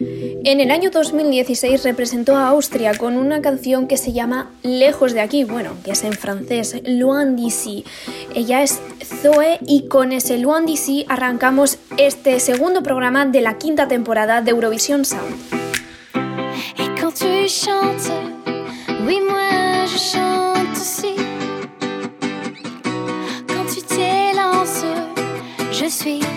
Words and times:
En 0.00 0.60
el 0.60 0.70
año 0.70 0.90
2016 0.90 1.84
representó 1.84 2.36
a 2.36 2.48
Austria 2.48 2.96
con 2.96 3.16
una 3.16 3.40
canción 3.40 3.86
que 3.86 3.96
se 3.96 4.12
llama 4.12 4.50
Lejos 4.62 5.12
de 5.12 5.20
aquí, 5.20 5.44
bueno, 5.44 5.72
que 5.84 5.92
es 5.92 6.02
en 6.04 6.12
francés, 6.12 6.76
Loin 6.84 7.36
d'ici. 7.36 7.84
Ella 8.34 8.62
es 8.62 8.80
Zoe 9.02 9.58
y 9.66 9.86
con 9.88 10.12
ese 10.12 10.38
Loin 10.38 10.66
d'ici 10.66 11.06
arrancamos 11.08 11.78
este 11.96 12.40
segundo 12.40 12.82
programa 12.82 13.24
de 13.26 13.40
la 13.40 13.58
quinta 13.58 13.88
temporada 13.88 14.40
de 14.40 14.50
Eurovisión 14.50 15.04
Sound. 15.04 15.64
je 25.84 25.90
suis 25.90 26.33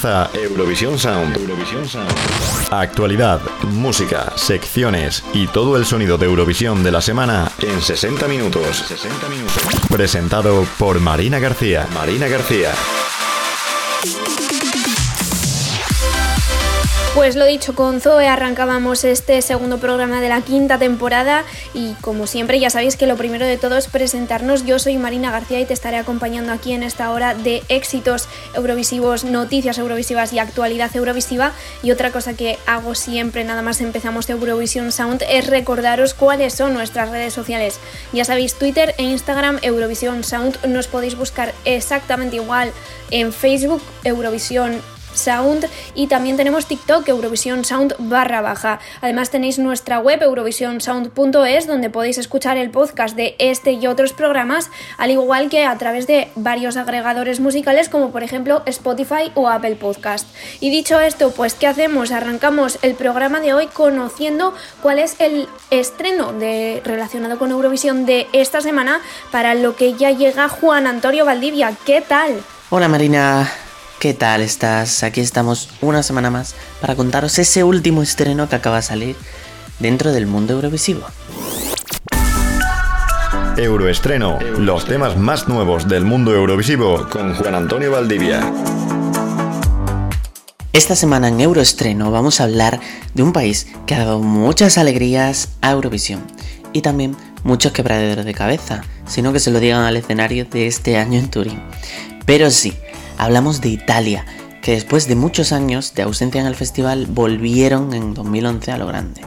Comienza 0.00 0.30
Eurovisión 0.32 0.98
Sound. 0.98 1.36
Actualidad, 2.70 3.42
música, 3.64 4.32
secciones 4.34 5.22
y 5.34 5.46
todo 5.46 5.76
el 5.76 5.84
sonido 5.84 6.16
de 6.16 6.24
Eurovisión 6.24 6.82
de 6.82 6.90
la 6.90 7.02
semana 7.02 7.52
en 7.60 7.82
60 7.82 8.26
minutos. 8.26 8.78
60 8.88 9.28
minutos. 9.28 9.62
Presentado 9.90 10.64
por 10.78 11.00
Marina 11.00 11.38
García. 11.38 11.86
Marina 11.92 12.28
García. 12.28 12.72
Pues 17.20 17.36
lo 17.36 17.44
dicho, 17.44 17.74
con 17.74 18.00
Zoe 18.00 18.26
arrancábamos 18.26 19.04
este 19.04 19.42
segundo 19.42 19.76
programa 19.76 20.22
de 20.22 20.30
la 20.30 20.40
quinta 20.40 20.78
temporada 20.78 21.44
y 21.74 21.92
como 22.00 22.26
siempre 22.26 22.58
ya 22.58 22.70
sabéis 22.70 22.96
que 22.96 23.06
lo 23.06 23.18
primero 23.18 23.44
de 23.44 23.58
todo 23.58 23.76
es 23.76 23.88
presentarnos. 23.88 24.64
Yo 24.64 24.78
soy 24.78 24.96
Marina 24.96 25.30
García 25.30 25.60
y 25.60 25.66
te 25.66 25.74
estaré 25.74 25.98
acompañando 25.98 26.50
aquí 26.50 26.72
en 26.72 26.82
esta 26.82 27.10
hora 27.10 27.34
de 27.34 27.62
éxitos 27.68 28.26
eurovisivos, 28.54 29.24
noticias 29.24 29.76
eurovisivas 29.76 30.32
y 30.32 30.38
actualidad 30.38 30.96
eurovisiva. 30.96 31.52
Y 31.82 31.90
otra 31.90 32.10
cosa 32.10 32.32
que 32.32 32.58
hago 32.64 32.94
siempre, 32.94 33.44
nada 33.44 33.60
más 33.60 33.82
empezamos 33.82 34.30
Eurovision 34.30 34.90
Sound, 34.90 35.22
es 35.28 35.46
recordaros 35.46 36.14
cuáles 36.14 36.54
son 36.54 36.72
nuestras 36.72 37.10
redes 37.10 37.34
sociales. 37.34 37.80
Ya 38.14 38.24
sabéis, 38.24 38.54
Twitter 38.54 38.94
e 38.96 39.02
Instagram 39.02 39.58
Eurovision 39.60 40.24
Sound, 40.24 40.64
nos 40.64 40.86
podéis 40.86 41.18
buscar 41.18 41.52
exactamente 41.66 42.36
igual 42.36 42.72
en 43.10 43.34
Facebook 43.34 43.82
Eurovisión 44.04 44.80
Sound 45.14 45.66
y 45.94 46.06
también 46.06 46.36
tenemos 46.36 46.66
TikTok 46.66 47.08
Eurovisión 47.08 47.64
Sound 47.64 47.94
barra 47.98 48.40
baja. 48.40 48.80
Además 49.00 49.30
tenéis 49.30 49.58
nuestra 49.58 49.98
web 49.98 50.22
eurovisionsound.es 50.22 51.66
donde 51.66 51.90
podéis 51.90 52.18
escuchar 52.18 52.56
el 52.56 52.70
podcast 52.70 53.16
de 53.16 53.36
este 53.38 53.72
y 53.72 53.86
otros 53.86 54.12
programas, 54.12 54.70
al 54.98 55.10
igual 55.10 55.48
que 55.48 55.66
a 55.66 55.76
través 55.78 56.06
de 56.06 56.28
varios 56.36 56.76
agregadores 56.76 57.40
musicales 57.40 57.88
como 57.88 58.10
por 58.10 58.22
ejemplo 58.22 58.62
Spotify 58.66 59.32
o 59.34 59.48
Apple 59.48 59.76
Podcast. 59.76 60.28
Y 60.60 60.70
dicho 60.70 61.00
esto, 61.00 61.32
pues 61.32 61.54
¿qué 61.54 61.66
hacemos? 61.66 62.12
Arrancamos 62.12 62.78
el 62.82 62.94
programa 62.94 63.40
de 63.40 63.54
hoy 63.54 63.66
conociendo 63.66 64.54
cuál 64.82 64.98
es 64.98 65.16
el 65.20 65.48
estreno 65.70 66.32
de, 66.32 66.82
relacionado 66.84 67.38
con 67.38 67.50
Eurovisión 67.50 68.06
de 68.06 68.26
esta 68.32 68.60
semana 68.60 69.00
para 69.30 69.54
lo 69.54 69.76
que 69.76 69.94
ya 69.94 70.10
llega 70.10 70.48
Juan 70.48 70.86
Antonio 70.86 71.24
Valdivia. 71.24 71.74
¿Qué 71.84 72.00
tal? 72.00 72.42
Hola 72.70 72.88
Marina, 72.88 73.50
¿Qué 74.00 74.14
tal 74.14 74.40
estás? 74.40 75.02
Aquí 75.02 75.20
estamos 75.20 75.68
una 75.82 76.02
semana 76.02 76.30
más 76.30 76.54
para 76.80 76.96
contaros 76.96 77.38
ese 77.38 77.64
último 77.64 78.00
estreno 78.00 78.48
que 78.48 78.56
acaba 78.56 78.76
de 78.76 78.82
salir 78.82 79.16
dentro 79.78 80.10
del 80.10 80.26
mundo 80.26 80.54
eurovisivo. 80.54 81.02
Euroestreno, 83.58 84.38
los 84.56 84.86
temas 84.86 85.18
más 85.18 85.48
nuevos 85.48 85.86
del 85.86 86.06
mundo 86.06 86.34
eurovisivo 86.34 87.10
con 87.10 87.34
Juan 87.34 87.54
Antonio 87.54 87.90
Valdivia. 87.90 88.40
Esta 90.72 90.96
semana 90.96 91.28
en 91.28 91.38
Euroestreno 91.38 92.10
vamos 92.10 92.40
a 92.40 92.44
hablar 92.44 92.80
de 93.12 93.22
un 93.22 93.34
país 93.34 93.66
que 93.84 93.96
ha 93.96 93.98
dado 93.98 94.20
muchas 94.20 94.78
alegrías 94.78 95.50
a 95.60 95.72
Eurovisión 95.72 96.22
y 96.72 96.80
también 96.80 97.18
muchos 97.44 97.72
quebraderos 97.72 98.24
de 98.24 98.32
cabeza, 98.32 98.80
sino 99.06 99.34
que 99.34 99.40
se 99.40 99.50
lo 99.50 99.60
digan 99.60 99.82
al 99.82 99.98
escenario 99.98 100.46
de 100.46 100.68
este 100.68 100.96
año 100.96 101.18
en 101.18 101.30
Turín. 101.30 101.60
Pero 102.24 102.50
sí, 102.50 102.72
hablamos 103.20 103.60
de 103.60 103.68
Italia, 103.68 104.24
que 104.62 104.72
después 104.72 105.06
de 105.06 105.14
muchos 105.14 105.52
años 105.52 105.94
de 105.94 106.02
ausencia 106.02 106.40
en 106.40 106.46
el 106.46 106.54
festival 106.54 107.06
volvieron 107.06 107.92
en 107.92 108.14
2011 108.14 108.72
a 108.72 108.78
lo 108.78 108.86
grande, 108.86 109.20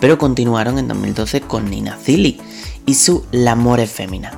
pero 0.00 0.18
continuaron 0.18 0.80
en 0.80 0.88
2012 0.88 1.42
con 1.42 1.70
Nina 1.70 1.96
Zilli 1.96 2.40
y 2.86 2.94
su 2.94 3.24
L'amore 3.30 3.86
Femina, 3.86 4.32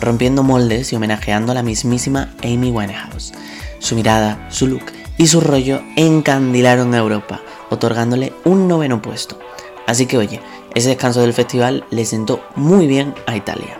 rompiendo 0.00 0.44
moldes 0.44 0.92
y 0.92 0.96
homenajeando 0.96 1.50
a 1.50 1.56
la 1.56 1.64
mismísima 1.64 2.34
Amy 2.44 2.70
Winehouse. 2.70 3.32
Su 3.80 3.96
mirada, 3.96 4.46
su 4.48 4.68
look 4.68 4.84
y 5.18 5.26
su 5.26 5.40
rollo 5.40 5.82
encandilaron 5.96 6.94
a 6.94 6.98
Europa, 6.98 7.40
otorgándole 7.68 8.32
un 8.44 8.68
noveno 8.68 9.02
puesto. 9.02 9.40
Así 9.88 10.06
que 10.06 10.18
oye, 10.18 10.40
ese 10.76 10.90
descanso 10.90 11.20
del 11.20 11.32
festival 11.32 11.84
le 11.90 12.04
sentó 12.04 12.44
muy 12.54 12.86
bien 12.86 13.12
a 13.26 13.34
Italia. 13.34 13.76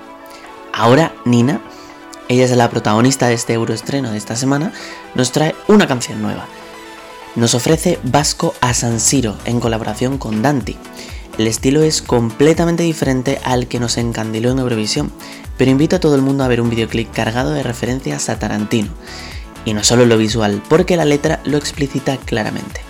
Ahora 0.73 1.15
Nina, 1.25 1.61
ella 2.33 2.47
es 2.47 2.57
la 2.57 2.71
protagonista 2.71 3.29
de 3.29 3.35
este 3.35 3.53
euroestreno 3.53 4.11
de 4.11 4.17
esta 4.17 4.37
semana, 4.37 4.73
nos 5.15 5.33
trae 5.33 5.55
una 5.69 5.87
canción 5.87 6.23
nueva. 6.23 6.47
Nos 7.37 7.55
ofrece 7.55 7.99
Vasco 8.05 8.55
a 8.61 8.73
San 8.73 9.01
Siro 9.01 9.37
en 9.45 9.61
colaboración 9.61 10.17
con 10.17 10.41
Danti. 10.41 10.77
El 11.37 11.47
estilo 11.47 11.83
es 11.83 12.01
completamente 12.01 12.83
diferente 12.83 13.39
al 13.45 13.69
que 13.69 13.81
nos 13.81 13.99
encandiló 13.99 14.51
en 14.51 14.61
Eurovisión, 14.61 15.13
pero 15.59 15.71
invito 15.71 15.97
a 15.97 16.01
todo 16.01 16.15
el 16.15 16.23
mundo 16.23 16.43
a 16.43 16.49
ver 16.49 16.63
un 16.63 16.71
videoclip 16.71 17.11
cargado 17.13 17.53
de 17.53 17.63
referencias 17.63 18.31
a 18.31 18.39
Tarantino. 18.39 18.91
Y 19.67 19.75
no 19.75 19.85
solo 19.85 20.07
lo 20.07 20.17
visual, 20.17 20.63
porque 20.69 20.97
la 20.97 21.05
letra 21.05 21.41
lo 21.45 21.59
explicita 21.59 22.17
claramente. 22.17 22.81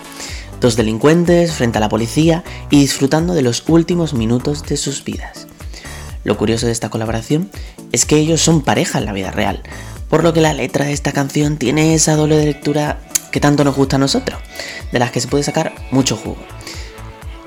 Dos 0.60 0.76
delincuentes 0.76 1.52
frente 1.52 1.78
a 1.78 1.80
la 1.80 1.88
policía 1.88 2.44
y 2.70 2.78
disfrutando 2.78 3.34
de 3.34 3.42
los 3.42 3.64
últimos 3.68 4.14
minutos 4.14 4.62
de 4.62 4.76
sus 4.76 5.02
vidas. 5.02 5.48
Lo 6.24 6.36
curioso 6.36 6.66
de 6.66 6.72
esta 6.72 6.90
colaboración 6.90 7.50
es 7.90 8.04
que 8.04 8.16
ellos 8.16 8.40
son 8.40 8.62
pareja 8.62 8.98
en 8.98 9.06
la 9.06 9.12
vida 9.12 9.30
real, 9.30 9.62
por 10.08 10.22
lo 10.22 10.32
que 10.32 10.40
la 10.40 10.52
letra 10.52 10.84
de 10.84 10.92
esta 10.92 11.12
canción 11.12 11.56
tiene 11.56 11.94
esa 11.94 12.16
doble 12.16 12.36
de 12.36 12.46
lectura 12.46 13.00
que 13.30 13.40
tanto 13.40 13.64
nos 13.64 13.74
gusta 13.74 13.96
a 13.96 13.98
nosotros, 13.98 14.40
de 14.92 14.98
las 14.98 15.10
que 15.10 15.20
se 15.20 15.28
puede 15.28 15.42
sacar 15.42 15.72
mucho 15.90 16.16
jugo. 16.16 16.38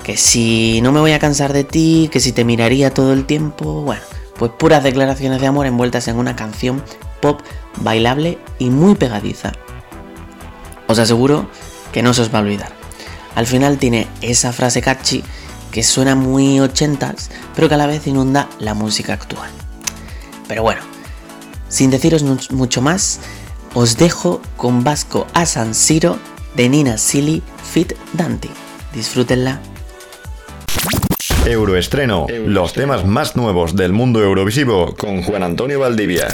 Que 0.04 0.16
si 0.16 0.80
no 0.82 0.92
me 0.92 1.00
voy 1.00 1.12
a 1.12 1.18
cansar 1.18 1.52
de 1.52 1.64
ti, 1.64 2.08
que 2.12 2.20
si 2.20 2.32
te 2.32 2.44
miraría 2.44 2.92
todo 2.92 3.12
el 3.12 3.24
tiempo, 3.24 3.82
bueno, 3.82 4.02
pues 4.38 4.52
puras 4.58 4.82
declaraciones 4.82 5.40
de 5.40 5.46
amor 5.46 5.66
envueltas 5.66 6.08
en 6.08 6.16
una 6.16 6.36
canción 6.36 6.82
pop 7.20 7.40
bailable 7.76 8.38
y 8.58 8.70
muy 8.70 8.94
pegadiza. 8.94 9.52
Os 10.86 10.98
aseguro 10.98 11.48
que 11.92 12.02
no 12.02 12.14
se 12.14 12.22
os 12.22 12.34
va 12.34 12.38
a 12.38 12.42
olvidar. 12.42 12.72
Al 13.34 13.46
final 13.46 13.78
tiene 13.78 14.06
esa 14.22 14.52
frase 14.52 14.80
catchy 14.80 15.22
que 15.70 15.82
suena 15.82 16.14
muy 16.14 16.60
ochentas, 16.60 17.30
pero 17.54 17.68
que 17.68 17.74
a 17.74 17.78
la 17.78 17.86
vez 17.86 18.06
inunda 18.06 18.48
la 18.58 18.74
música 18.74 19.12
actual. 19.12 19.50
Pero 20.48 20.62
bueno, 20.62 20.82
sin 21.68 21.90
deciros 21.90 22.22
mucho 22.50 22.80
más, 22.80 23.20
os 23.74 23.96
dejo 23.96 24.40
con 24.56 24.84
Vasco 24.84 25.26
a 25.34 25.46
San 25.46 25.74
Siro 25.74 26.18
de 26.54 26.68
Nina 26.68 26.98
Silly 26.98 27.42
Fit 27.62 27.92
Dante. 28.12 28.48
Disfrútenla. 28.94 29.60
Euroestreno, 31.44 32.26
los 32.28 32.72
temas 32.72 33.04
más 33.04 33.36
nuevos 33.36 33.76
del 33.76 33.92
mundo 33.92 34.22
eurovisivo 34.22 34.94
con 34.96 35.22
Juan 35.22 35.42
Antonio 35.42 35.78
Valdivia. 35.78 36.28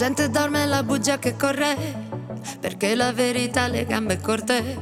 Gente 0.00 0.30
dorme 0.30 0.64
la 0.64 0.82
bugia 0.82 1.18
che 1.18 1.36
corre, 1.36 1.76
perché 2.58 2.94
la 2.94 3.12
verità 3.12 3.66
le 3.66 3.84
gambe 3.84 4.18
corte. 4.18 4.78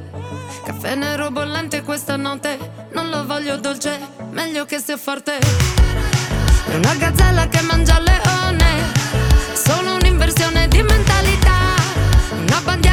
Caffè 0.63 0.95
nero 0.95 1.29
bollente 1.29 1.81
questa 1.81 2.15
notte, 2.15 2.57
non 2.93 3.09
lo 3.09 3.25
voglio 3.25 3.57
dolce, 3.57 3.99
meglio 4.31 4.63
che 4.63 4.79
sia 4.79 4.95
forte. 4.95 5.39
È 5.39 6.73
una 6.73 6.95
gazzella 6.95 7.49
che 7.49 7.59
mangia 7.63 7.99
leone, 7.99 8.93
sono 9.55 9.95
un'inversione 9.95 10.69
di 10.69 10.81
mentalità, 10.83 11.57
una 12.37 12.61
bandiera 12.63 12.88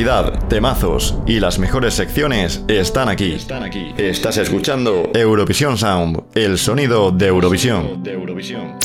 Actualidad, 0.00 0.48
temazos 0.48 1.14
y 1.26 1.40
las 1.40 1.58
mejores 1.58 1.92
secciones 1.92 2.64
están 2.68 3.10
aquí. 3.10 3.32
Están 3.34 3.62
aquí. 3.62 3.92
Estás 3.98 4.38
escuchando 4.38 5.10
Eurovisión 5.12 5.76
Sound, 5.76 6.22
el 6.34 6.56
sonido 6.56 7.10
de 7.10 7.26
Eurovisión. 7.26 8.02
De 8.02 8.14
Eurovisión. 8.14 8.78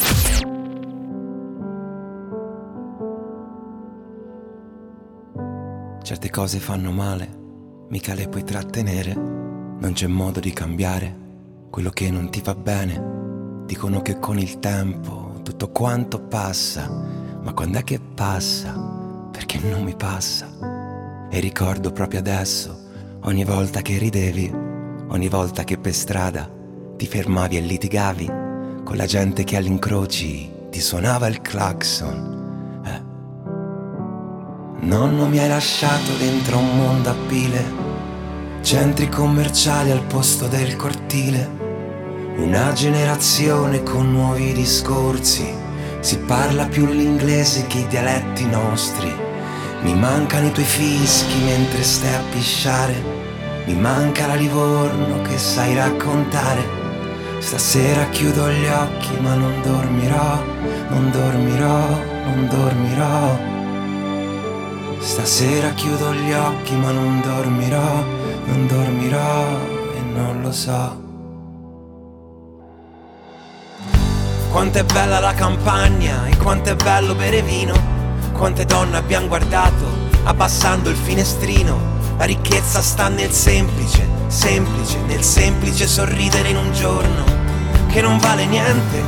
Certe 6.03 6.29
cose 6.29 6.59
fanno 6.59 6.91
male, 6.91 7.29
mica 7.89 8.13
le 8.13 8.27
puoi 8.27 8.43
trattenere. 8.43 9.15
Non 9.15 9.93
c'è 9.93 10.07
modo 10.07 10.41
di 10.41 10.51
cambiare 10.51 11.15
quello 11.69 11.91
che 11.91 12.11
non 12.11 12.29
ti 12.29 12.41
va 12.43 12.55
bene. 12.55 13.63
Dicono 13.65 14.01
che 14.01 14.19
con 14.19 14.37
il 14.37 14.59
tempo 14.59 15.39
tutto 15.45 15.69
quanto 15.69 16.19
passa, 16.19 16.89
ma 17.41 17.53
quando 17.53 17.77
è 17.77 17.85
che 17.85 18.01
passa? 18.01 19.29
Perché 19.31 19.59
non 19.59 19.81
mi 19.81 19.95
passa. 19.95 20.74
E 21.35 21.41
ricordo 21.41 21.91
proprio 21.91 22.19
adesso, 22.19 22.79
ogni 23.23 23.43
volta 23.43 23.81
che 23.81 23.97
ridevi, 23.97 24.49
ogni 25.09 25.27
volta 25.27 25.65
che 25.65 25.77
per 25.77 25.93
strada 25.93 26.49
ti 26.95 27.05
fermavi 27.07 27.57
e 27.57 27.59
litigavi 27.59 28.31
con 28.85 28.95
la 28.95 29.05
gente 29.05 29.43
che 29.43 29.57
agli 29.57 29.67
incroci 29.67 30.49
ti 30.69 30.79
suonava 30.79 31.27
il 31.27 31.41
clacson. 31.41 32.81
Eh, 32.85 33.01
Nonno 34.85 35.27
mi 35.27 35.39
hai 35.39 35.49
lasciato 35.49 36.15
dentro 36.17 36.57
un 36.57 36.77
mondo 36.77 37.09
a 37.09 37.15
pile, 37.27 37.65
centri 38.61 39.09
commerciali 39.09 39.91
al 39.91 40.05
posto 40.05 40.47
del 40.47 40.77
cortile, 40.77 41.49
una 42.37 42.71
generazione 42.71 43.83
con 43.83 44.09
nuovi 44.09 44.53
discorsi, 44.53 45.53
si 45.99 46.17
parla 46.19 46.65
più 46.65 46.85
l'inglese 46.85 47.67
che 47.67 47.79
i 47.79 47.87
dialetti 47.87 48.45
nostri, 48.45 49.33
mi 49.85 49.93
mancano 49.93 50.47
i 50.47 50.51
tuoi 50.51 50.65
fischi 50.65 51.37
mentre 51.43 51.83
stai 51.83 52.15
a 52.15 52.21
pisciare, 52.31 53.03
mi 53.65 53.75
manca 53.75 54.25
la 54.25 54.33
Livorno 54.33 55.21
che 55.21 55.37
sai 55.37 55.75
raccontare, 55.75 56.67
stasera 57.37 58.09
chiudo 58.09 58.49
gli 58.49 58.65
occhi 58.65 59.15
ma 59.19 59.35
non 59.35 59.61
dormirò, 59.61 60.43
non 60.89 61.11
dormirò, 61.11 61.87
non 62.25 62.47
dormirò. 62.49 63.53
Stasera 64.97 65.69
chiudo 65.69 66.13
gli 66.13 66.33
occhi 66.33 66.75
ma 66.77 66.91
non 66.91 67.21
dormirò, 67.21 68.03
non 68.45 68.67
dormirò 68.67 69.47
e 69.93 70.01
non 70.15 70.41
lo 70.41 70.51
so. 70.51 71.03
Quanto 74.51 74.79
è 74.79 74.83
bella 74.83 75.19
la 75.19 75.33
campagna 75.33 76.25
e 76.25 76.35
quanto 76.37 76.71
è 76.71 76.75
bello 76.75 77.13
bere 77.13 77.43
vino, 77.43 77.73
quante 78.37 78.65
donne 78.65 78.97
abbiamo 78.97 79.27
guardato 79.27 79.85
abbassando 80.23 80.89
il 80.89 80.95
finestrino. 80.95 81.93
La 82.17 82.25
ricchezza 82.25 82.81
sta 82.81 83.07
nel 83.07 83.31
semplice, 83.31 84.07
semplice, 84.27 84.97
nel 85.07 85.23
semplice 85.23 85.87
sorridere 85.87 86.49
in 86.49 86.57
un 86.57 86.73
giorno 86.73 87.23
che 87.87 88.01
non 88.01 88.17
vale 88.17 88.45
niente. 88.45 89.03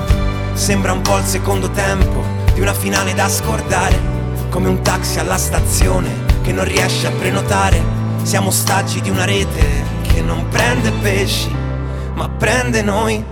Sembra 0.54 0.94
un 0.94 1.02
po' 1.02 1.18
il 1.18 1.26
secondo 1.26 1.70
tempo 1.70 2.24
di 2.54 2.62
una 2.62 2.74
finale 2.74 3.14
da 3.14 3.30
scordare 3.30 4.00
come 4.50 4.70
un 4.70 4.82
taxi 4.82 5.20
alla 5.20 5.38
stazione 5.38 6.26
che 6.42 6.52
non 6.52 6.66
riesce 6.66 7.08
a 7.08 7.12
prenotare. 7.12 7.82
Siamo 8.24 8.48
ostaggi 8.48 9.02
di 9.02 9.10
una 9.10 9.26
rete 9.26 9.84
che 10.14 10.22
non 10.22 10.48
prende 10.50 10.92
pesci, 10.92 11.54
ma 12.14 12.28
prende 12.30 12.82
noi. 12.82 13.24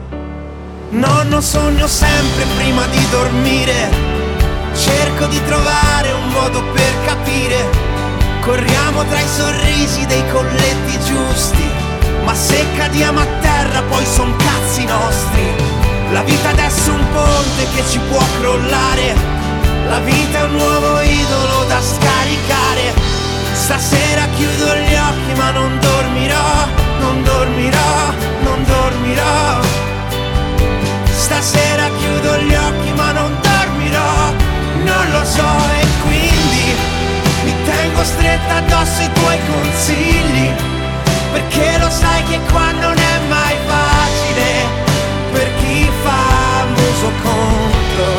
Nonno 0.90 1.42
sogno 1.42 1.88
sempre 1.88 2.46
prima 2.56 2.86
di 2.88 3.10
dormire, 3.10 4.15
cerco 4.76 5.26
di 5.28 5.42
trovare 5.46 6.12
un 6.12 6.28
modo 6.30 6.64
per 6.74 6.94
capire. 7.06 7.70
Corriamo 8.42 9.04
tra 9.06 9.20
i 9.20 9.28
sorrisi 9.28 10.06
dei 10.06 10.24
colletti 10.30 11.00
giusti, 11.04 11.70
ma 12.24 12.36
se 12.36 12.64
cadiamo 12.76 13.20
a 13.20 13.26
terra 13.42 13.82
poi 13.84 14.06
son 14.06 14.36
cazzi 14.36 14.86
nostri. 14.86 15.44
La 16.12 16.22
vita 16.22 16.50
adesso 16.50 16.92
è 16.92 16.94
un 16.94 17.06
ponte 17.12 17.68
che 17.74 17.84
ci 17.90 18.00
può 18.10 18.22
crollare 18.40 19.36
la 19.88 20.00
vita 20.00 20.40
è 20.40 20.44
un 20.44 20.52
nuovo 20.54 21.00
idolo 21.02 21.64
da 21.68 21.80
scaricare. 21.80 22.94
Stasera 23.54 24.26
chiudo 24.36 24.76
gli 24.78 24.96
occhi 24.96 25.34
ma 25.38 25.52
non 25.52 25.80
dormirò, 25.80 26.68
non 27.00 27.24
dormirò, 27.24 28.14
non 28.42 28.64
dormirò. 28.66 29.60
Stasera 31.12 31.88
chiudo 31.98 32.38
gli 32.38 32.56
occhi 32.56 32.94
ma 32.94 33.12
non 33.12 33.30
dormirò, 33.32 33.45
non 34.96 35.12
lo 35.12 35.26
so 35.26 35.50
e 35.82 35.86
quindi 36.08 36.66
mi 37.44 37.54
tengo 37.66 38.04
stretta 38.04 38.56
addosso 38.56 39.02
i 39.02 39.12
tuoi 39.12 39.40
consigli. 39.52 40.48
Perché 41.34 41.78
lo 41.80 41.90
sai 41.90 42.24
che 42.24 42.40
qua 42.50 42.72
non 42.72 42.98
è 42.98 43.16
mai 43.28 43.56
facile 43.68 44.50
per 45.34 45.48
chi 45.60 45.90
fa 46.04 46.64
muso 46.78 47.12
contro 47.22 48.10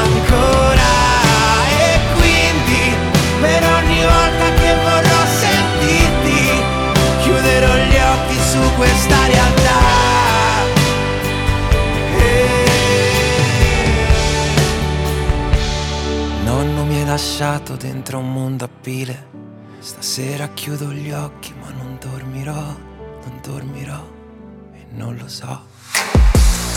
ancora 0.00 0.92
e 1.84 1.98
quindi 2.16 2.94
per 3.40 3.62
ogni 3.78 4.00
volta 4.00 4.46
che 4.60 4.74
vorrò 4.82 5.20
sentirti 5.44 6.62
chiuderò 7.22 7.74
gli 7.88 7.96
occhi 7.96 8.38
su 8.50 8.60
questa 8.76 9.26
realtà. 9.26 9.59
Lasciato 17.10 17.74
dentro 17.74 18.18
un 18.18 18.32
mondo 18.32 18.66
a 18.66 18.68
pile, 18.68 19.26
stasera 19.80 20.46
chiudo 20.50 20.92
gli 20.92 21.10
occhi 21.10 21.52
ma 21.60 21.70
non 21.70 21.98
dormirò, 22.00 22.54
non 22.54 23.40
dormirò 23.42 24.00
e 24.74 24.86
non 24.90 25.16
lo 25.16 25.26
so. 25.26 25.69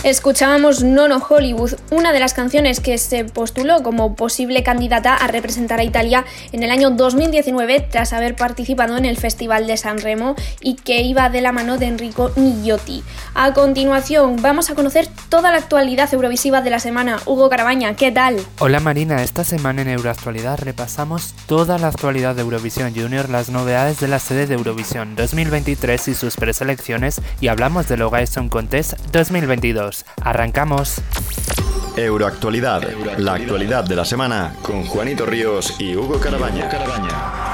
Escuchábamos 0.03 0.83
Nono 0.83 1.25
Hollywood, 1.29 1.75
una 1.89 2.11
de 2.11 2.19
las 2.19 2.33
canciones 2.33 2.81
que 2.81 2.97
se 2.97 3.23
postuló 3.23 3.83
como 3.83 4.17
posible 4.17 4.61
candidata 4.61 5.15
a 5.15 5.27
representar 5.27 5.79
a 5.79 5.85
Italia 5.85 6.25
en 6.51 6.61
el 6.61 6.71
año 6.71 6.89
2019 6.89 7.87
tras 7.89 8.11
haber 8.11 8.35
participado 8.35 8.97
en 8.97 9.05
el 9.05 9.15
Festival 9.15 9.65
de 9.65 9.77
San 9.77 9.99
Remo 9.99 10.35
y 10.59 10.75
que 10.75 11.03
iba 11.03 11.29
de 11.29 11.39
la 11.39 11.53
mano 11.53 11.77
de 11.77 11.85
Enrico 11.85 12.33
Nigliotti. 12.35 13.01
A 13.33 13.53
continuación 13.53 14.41
vamos 14.41 14.69
a 14.69 14.75
conocer 14.75 15.07
toda 15.29 15.51
la 15.51 15.59
actualidad 15.59 16.13
eurovisiva 16.13 16.61
de 16.61 16.71
la 16.71 16.79
semana. 16.79 17.21
Hugo 17.25 17.49
Carabaña, 17.49 17.95
¿qué 17.95 18.11
tal? 18.11 18.41
Hola 18.59 18.81
Marina, 18.81 19.23
esta 19.23 19.45
semana 19.45 19.83
en 19.83 19.87
Euroactualidad 19.87 20.59
repasamos 20.59 21.33
toda 21.47 21.77
la 21.77 21.87
actualidad 21.87 22.35
de 22.35 22.41
Eurovisión 22.41 22.93
Junior, 22.93 23.29
las 23.29 23.49
novedades 23.49 24.01
de 24.01 24.09
la 24.09 24.19
sede 24.19 24.47
de 24.47 24.55
Eurovisión 24.55 25.15
2023 25.15 26.09
y 26.09 26.13
sus 26.13 26.35
preselecciones 26.35 27.21
y 27.39 27.47
hablamos 27.47 27.87
de 27.87 27.95
Loga 27.95 28.25
Song 28.27 28.49
Contest 28.49 28.99
2022. 29.13 29.92
¡Arrancamos! 30.21 31.01
Euroactualidad, 31.95 32.81
la 33.17 33.33
actualidad 33.35 33.83
de 33.83 33.95
la 33.95 34.05
semana 34.05 34.55
con 34.63 34.85
Juanito 34.85 35.25
Ríos 35.25 35.79
y 35.79 35.95
Hugo 35.95 36.19
Carabaña. 36.19 37.52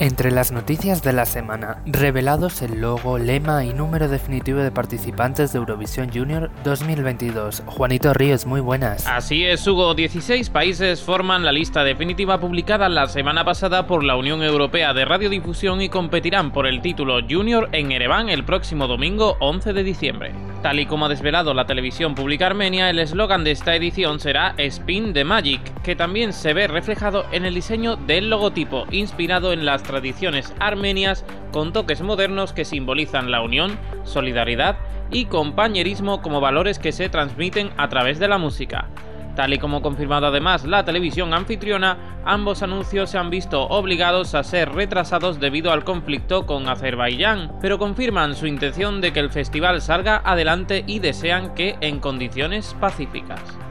Entre 0.00 0.32
las 0.32 0.50
noticias 0.50 1.04
de 1.04 1.12
la 1.12 1.24
semana, 1.24 1.80
revelados 1.86 2.62
el 2.62 2.80
logo, 2.80 3.16
lema 3.16 3.64
y 3.64 3.72
número 3.72 4.08
definitivo 4.08 4.58
de 4.58 4.72
participantes 4.72 5.52
de 5.52 5.60
Eurovisión 5.60 6.10
Junior 6.12 6.50
2022. 6.64 7.62
Juanito 7.66 8.12
Ríos, 8.12 8.44
muy 8.44 8.60
buenas. 8.60 9.06
Así 9.06 9.44
es, 9.44 9.64
Hugo. 9.68 9.94
16 9.94 10.50
países 10.50 11.00
forman 11.00 11.44
la 11.44 11.52
lista 11.52 11.84
definitiva 11.84 12.40
publicada 12.40 12.88
la 12.88 13.06
semana 13.06 13.44
pasada 13.44 13.86
por 13.86 14.02
la 14.02 14.16
Unión 14.16 14.42
Europea 14.42 14.92
de 14.94 15.04
Radiodifusión 15.04 15.80
y 15.80 15.88
competirán 15.88 16.50
por 16.50 16.66
el 16.66 16.82
título 16.82 17.20
Junior 17.30 17.68
en 17.70 17.92
Ereván 17.92 18.28
el 18.28 18.44
próximo 18.44 18.88
domingo 18.88 19.36
11 19.38 19.72
de 19.74 19.84
diciembre. 19.84 20.53
Tal 20.64 20.80
y 20.80 20.86
como 20.86 21.04
ha 21.04 21.08
desvelado 21.10 21.52
la 21.52 21.66
televisión 21.66 22.14
pública 22.14 22.46
armenia, 22.46 22.88
el 22.88 22.98
eslogan 22.98 23.44
de 23.44 23.50
esta 23.50 23.76
edición 23.76 24.18
será 24.18 24.54
Spin 24.56 25.12
the 25.12 25.22
Magic, 25.22 25.60
que 25.82 25.94
también 25.94 26.32
se 26.32 26.54
ve 26.54 26.68
reflejado 26.68 27.26
en 27.32 27.44
el 27.44 27.54
diseño 27.54 27.96
del 27.96 28.30
logotipo, 28.30 28.86
inspirado 28.90 29.52
en 29.52 29.66
las 29.66 29.82
tradiciones 29.82 30.54
armenias 30.60 31.26
con 31.52 31.74
toques 31.74 32.00
modernos 32.00 32.54
que 32.54 32.64
simbolizan 32.64 33.30
la 33.30 33.42
unión, 33.42 33.78
solidaridad 34.04 34.78
y 35.10 35.26
compañerismo 35.26 36.22
como 36.22 36.40
valores 36.40 36.78
que 36.78 36.92
se 36.92 37.10
transmiten 37.10 37.68
a 37.76 37.90
través 37.90 38.18
de 38.18 38.28
la 38.28 38.38
música. 38.38 38.88
Tal 39.34 39.52
y 39.52 39.58
como 39.58 39.82
confirmado 39.82 40.26
además 40.26 40.64
la 40.64 40.84
televisión 40.84 41.34
anfitriona, 41.34 42.20
ambos 42.24 42.62
anuncios 42.62 43.10
se 43.10 43.18
han 43.18 43.30
visto 43.30 43.62
obligados 43.62 44.34
a 44.34 44.44
ser 44.44 44.72
retrasados 44.72 45.40
debido 45.40 45.72
al 45.72 45.84
conflicto 45.84 46.46
con 46.46 46.68
Azerbaiyán, 46.68 47.52
pero 47.60 47.78
confirman 47.78 48.34
su 48.34 48.46
intención 48.46 49.00
de 49.00 49.12
que 49.12 49.20
el 49.20 49.30
festival 49.30 49.80
salga 49.80 50.22
adelante 50.24 50.84
y 50.86 51.00
desean 51.00 51.54
que 51.54 51.76
en 51.80 51.98
condiciones 51.98 52.76
pacíficas. 52.80 53.63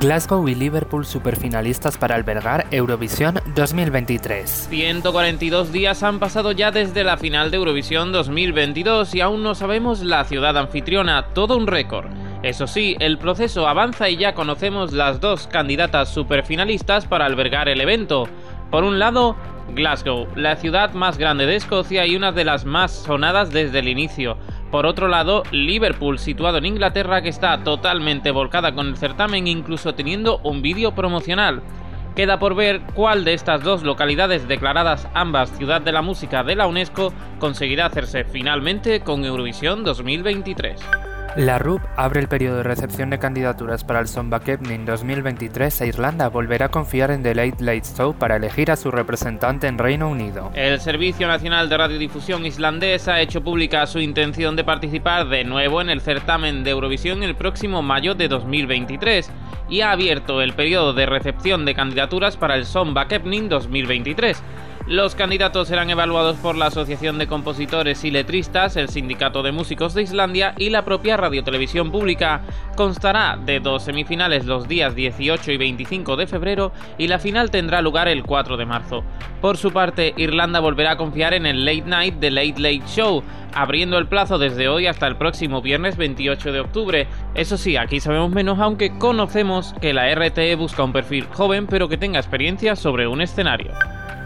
Glasgow 0.00 0.48
y 0.48 0.54
Liverpool 0.54 1.04
superfinalistas 1.04 1.98
para 1.98 2.14
albergar 2.14 2.66
Eurovisión 2.70 3.40
2023. 3.54 4.68
142 4.70 5.70
días 5.70 6.02
han 6.02 6.18
pasado 6.18 6.52
ya 6.52 6.70
desde 6.70 7.04
la 7.04 7.18
final 7.18 7.50
de 7.50 7.58
Eurovisión 7.58 8.10
2022 8.10 9.14
y 9.14 9.20
aún 9.20 9.42
no 9.42 9.54
sabemos 9.54 10.02
la 10.02 10.24
ciudad 10.24 10.56
anfitriona, 10.56 11.26
todo 11.34 11.58
un 11.58 11.66
récord. 11.66 12.06
Eso 12.42 12.66
sí, 12.66 12.96
el 13.00 13.18
proceso 13.18 13.68
avanza 13.68 14.08
y 14.08 14.16
ya 14.16 14.34
conocemos 14.34 14.92
las 14.92 15.20
dos 15.20 15.46
candidatas 15.46 16.08
superfinalistas 16.08 17.06
para 17.06 17.26
albergar 17.26 17.68
el 17.68 17.80
evento. 17.80 18.28
Por 18.70 18.84
un 18.84 18.98
lado, 18.98 19.36
Glasgow, 19.74 20.26
la 20.36 20.56
ciudad 20.56 20.94
más 20.94 21.18
grande 21.18 21.44
de 21.44 21.56
Escocia 21.56 22.06
y 22.06 22.16
una 22.16 22.32
de 22.32 22.44
las 22.44 22.64
más 22.64 22.92
sonadas 22.92 23.52
desde 23.52 23.80
el 23.80 23.88
inicio. 23.88 24.38
Por 24.72 24.86
otro 24.86 25.06
lado, 25.06 25.42
Liverpool, 25.52 26.18
situado 26.18 26.56
en 26.56 26.64
Inglaterra, 26.64 27.20
que 27.20 27.28
está 27.28 27.62
totalmente 27.62 28.30
volcada 28.30 28.72
con 28.72 28.86
el 28.88 28.96
certamen, 28.96 29.46
incluso 29.46 29.94
teniendo 29.94 30.38
un 30.38 30.62
vídeo 30.62 30.94
promocional. 30.94 31.62
Queda 32.16 32.38
por 32.38 32.54
ver 32.54 32.80
cuál 32.94 33.22
de 33.24 33.34
estas 33.34 33.62
dos 33.62 33.82
localidades 33.82 34.48
declaradas 34.48 35.06
ambas 35.12 35.50
Ciudad 35.58 35.82
de 35.82 35.92
la 35.92 36.00
Música 36.00 36.42
de 36.42 36.56
la 36.56 36.66
UNESCO 36.66 37.12
conseguirá 37.38 37.84
hacerse 37.84 38.24
finalmente 38.24 39.00
con 39.00 39.26
Eurovisión 39.26 39.84
2023. 39.84 41.11
La 41.36 41.58
RUP 41.58 41.80
abre 41.96 42.20
el 42.20 42.28
periodo 42.28 42.58
de 42.58 42.62
recepción 42.62 43.08
de 43.08 43.18
candidaturas 43.18 43.84
para 43.84 44.00
el 44.00 44.06
Sonbakepnin 44.06 44.84
2023 44.84 45.80
e 45.80 45.86
Irlanda 45.86 46.28
volverá 46.28 46.66
a 46.66 46.68
confiar 46.68 47.10
en 47.10 47.22
The 47.22 47.34
Late 47.34 47.64
Late 47.64 47.88
Show 47.96 48.12
para 48.12 48.36
elegir 48.36 48.70
a 48.70 48.76
su 48.76 48.90
representante 48.90 49.66
en 49.66 49.78
Reino 49.78 50.10
Unido. 50.10 50.50
El 50.54 50.78
Servicio 50.78 51.26
Nacional 51.26 51.70
de 51.70 51.78
Radiodifusión 51.78 52.44
islandés 52.44 53.08
ha 53.08 53.22
hecho 53.22 53.42
pública 53.42 53.86
su 53.86 53.98
intención 53.98 54.56
de 54.56 54.64
participar 54.64 55.26
de 55.28 55.44
nuevo 55.44 55.80
en 55.80 55.88
el 55.88 56.02
certamen 56.02 56.64
de 56.64 56.72
Eurovisión 56.72 57.22
el 57.22 57.34
próximo 57.34 57.80
mayo 57.80 58.14
de 58.14 58.28
2023 58.28 59.30
y 59.70 59.80
ha 59.80 59.92
abierto 59.92 60.42
el 60.42 60.52
periodo 60.52 60.92
de 60.92 61.06
recepción 61.06 61.64
de 61.64 61.74
candidaturas 61.74 62.36
para 62.36 62.56
el 62.56 62.66
Sonbakepnin 62.66 63.48
2023. 63.48 64.42
Los 64.88 65.14
candidatos 65.14 65.68
serán 65.68 65.90
evaluados 65.90 66.36
por 66.38 66.56
la 66.56 66.66
Asociación 66.66 67.16
de 67.16 67.28
Compositores 67.28 68.02
y 68.02 68.10
Letristas, 68.10 68.76
el 68.76 68.88
Sindicato 68.88 69.44
de 69.44 69.52
Músicos 69.52 69.94
de 69.94 70.02
Islandia 70.02 70.54
y 70.58 70.70
la 70.70 70.84
propia 70.84 71.16
Radiotelevisión 71.16 71.92
Pública. 71.92 72.40
Constará 72.74 73.38
de 73.46 73.60
dos 73.60 73.84
semifinales 73.84 74.44
los 74.44 74.66
días 74.66 74.96
18 74.96 75.52
y 75.52 75.56
25 75.56 76.16
de 76.16 76.26
febrero 76.26 76.72
y 76.98 77.06
la 77.06 77.20
final 77.20 77.52
tendrá 77.52 77.80
lugar 77.80 78.08
el 78.08 78.24
4 78.24 78.56
de 78.56 78.66
marzo. 78.66 79.04
Por 79.40 79.56
su 79.56 79.72
parte, 79.72 80.14
Irlanda 80.16 80.58
volverá 80.58 80.92
a 80.92 80.96
confiar 80.96 81.32
en 81.32 81.46
el 81.46 81.64
Late 81.64 81.84
Night 81.86 82.16
The 82.18 82.32
Late 82.32 82.58
Late 82.58 82.82
Show, 82.88 83.22
abriendo 83.54 83.98
el 83.98 84.08
plazo 84.08 84.38
desde 84.38 84.68
hoy 84.68 84.88
hasta 84.88 85.06
el 85.06 85.16
próximo 85.16 85.62
viernes 85.62 85.96
28 85.96 86.50
de 86.50 86.60
octubre. 86.60 87.06
Eso 87.36 87.56
sí, 87.56 87.76
aquí 87.76 88.00
sabemos 88.00 88.30
menos 88.30 88.58
aunque 88.58 88.98
conocemos 88.98 89.74
que 89.80 89.92
la 89.92 90.12
RTE 90.12 90.56
busca 90.56 90.82
un 90.82 90.92
perfil 90.92 91.26
joven 91.32 91.68
pero 91.68 91.88
que 91.88 91.98
tenga 91.98 92.18
experiencia 92.18 92.74
sobre 92.74 93.06
un 93.06 93.20
escenario 93.20 93.70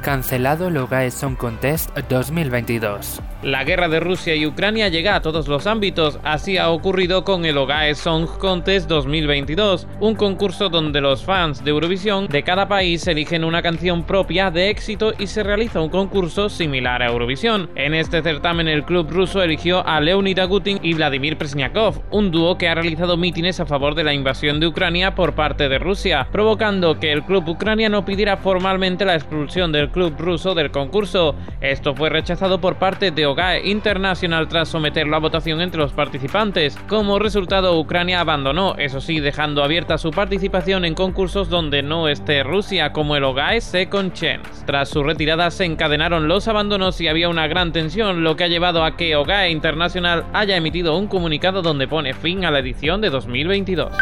cancelado 0.02 0.68
el 0.68 0.76
Song 1.10 1.36
Contest 1.36 1.90
2022. 2.08 3.20
La 3.42 3.64
guerra 3.64 3.88
de 3.88 4.00
Rusia 4.00 4.34
y 4.34 4.46
Ucrania 4.46 4.88
llega 4.88 5.14
a 5.14 5.20
todos 5.20 5.46
los 5.46 5.66
ámbitos, 5.66 6.18
así 6.24 6.56
ha 6.56 6.70
ocurrido 6.70 7.22
con 7.22 7.44
el 7.44 7.58
Ogae 7.58 7.94
Song 7.94 8.26
Contest 8.38 8.88
2022, 8.88 9.86
un 10.00 10.14
concurso 10.14 10.70
donde 10.70 11.02
los 11.02 11.22
fans 11.22 11.62
de 11.62 11.70
Eurovisión 11.70 12.28
de 12.28 12.42
cada 12.42 12.66
país 12.66 13.06
eligen 13.06 13.44
una 13.44 13.60
canción 13.60 14.04
propia 14.04 14.50
de 14.50 14.70
éxito 14.70 15.12
y 15.18 15.26
se 15.26 15.42
realiza 15.42 15.82
un 15.82 15.90
concurso 15.90 16.48
similar 16.48 17.02
a 17.02 17.08
Eurovisión. 17.08 17.68
En 17.74 17.92
este 17.92 18.22
certamen 18.22 18.68
el 18.68 18.84
club 18.84 19.10
ruso 19.10 19.42
eligió 19.42 19.86
a 19.86 20.00
Leonid 20.00 20.38
Agutin 20.38 20.80
y 20.82 20.94
Vladimir 20.94 21.36
Presniakov, 21.36 22.00
un 22.10 22.30
dúo 22.30 22.56
que 22.56 22.68
ha 22.68 22.74
realizado 22.74 23.18
mítines 23.18 23.60
a 23.60 23.66
favor 23.66 23.94
de 23.94 24.04
la 24.04 24.14
invasión 24.14 24.60
de 24.60 24.66
Ucrania 24.66 25.14
por 25.14 25.34
parte 25.34 25.68
de 25.68 25.78
Rusia, 25.78 26.26
provocando 26.32 26.98
que 26.98 27.12
el 27.12 27.22
club 27.22 27.46
ucraniano 27.46 28.06
pidiera 28.06 28.38
formalmente 28.38 29.04
la 29.04 29.14
expulsión 29.14 29.72
del 29.72 29.90
club 29.90 30.14
ruso 30.18 30.54
del 30.54 30.70
concurso. 30.70 31.36
Esto 31.60 31.94
fue 31.94 32.08
rechazado 32.08 32.62
por 32.62 32.76
parte 32.76 33.10
de 33.10 33.25
OGAE 33.26 33.68
International 33.68 34.48
tras 34.48 34.68
someterlo 34.68 35.16
a 35.16 35.20
votación 35.20 35.60
entre 35.60 35.80
los 35.80 35.92
participantes. 35.92 36.76
Como 36.88 37.18
resultado, 37.18 37.78
Ucrania 37.78 38.20
abandonó, 38.20 38.74
eso 38.78 39.00
sí, 39.00 39.20
dejando 39.20 39.62
abierta 39.62 39.98
su 39.98 40.10
participación 40.10 40.84
en 40.84 40.94
concursos 40.94 41.48
donde 41.48 41.82
no 41.82 42.08
esté 42.08 42.42
Rusia, 42.42 42.92
como 42.92 43.16
el 43.16 43.24
OGAE 43.24 43.60
Second 43.60 44.12
Chance. 44.12 44.64
Tras 44.64 44.88
su 44.88 45.02
retirada 45.02 45.50
se 45.50 45.64
encadenaron 45.64 46.28
los 46.28 46.48
abandonos 46.48 47.00
y 47.00 47.08
había 47.08 47.28
una 47.28 47.46
gran 47.46 47.72
tensión, 47.72 48.24
lo 48.24 48.36
que 48.36 48.44
ha 48.44 48.48
llevado 48.48 48.84
a 48.84 48.96
que 48.96 49.16
OGAE 49.16 49.50
International 49.50 50.24
haya 50.32 50.56
emitido 50.56 50.96
un 50.96 51.08
comunicado 51.08 51.62
donde 51.62 51.88
pone 51.88 52.14
fin 52.14 52.44
a 52.44 52.50
la 52.50 52.60
edición 52.60 53.00
de 53.00 53.10
2022. 53.10 53.92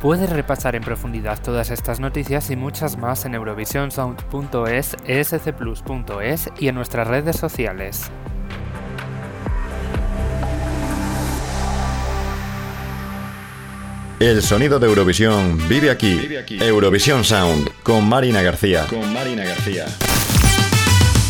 Puedes 0.00 0.30
repasar 0.30 0.76
en 0.76 0.82
profundidad 0.82 1.38
todas 1.42 1.70
estas 1.70 2.00
noticias 2.00 2.50
y 2.50 2.56
muchas 2.56 2.96
más 2.96 3.26
en 3.26 3.34
eurovisionsound.es, 3.34 4.96
escplus.es 5.04 6.50
y 6.58 6.68
en 6.68 6.74
nuestras 6.74 7.06
redes 7.06 7.36
sociales. 7.36 8.10
El 14.20 14.42
sonido 14.42 14.78
de 14.78 14.86
Eurovisión 14.86 15.56
vive 15.66 15.90
aquí. 15.90 16.20
Eurovisión 16.60 17.24
Sound 17.24 17.70
con 17.82 18.06
Marina 18.06 18.42
García. 18.42 18.84
Con 18.86 19.10
Marina 19.14 19.44
García. 19.44 19.86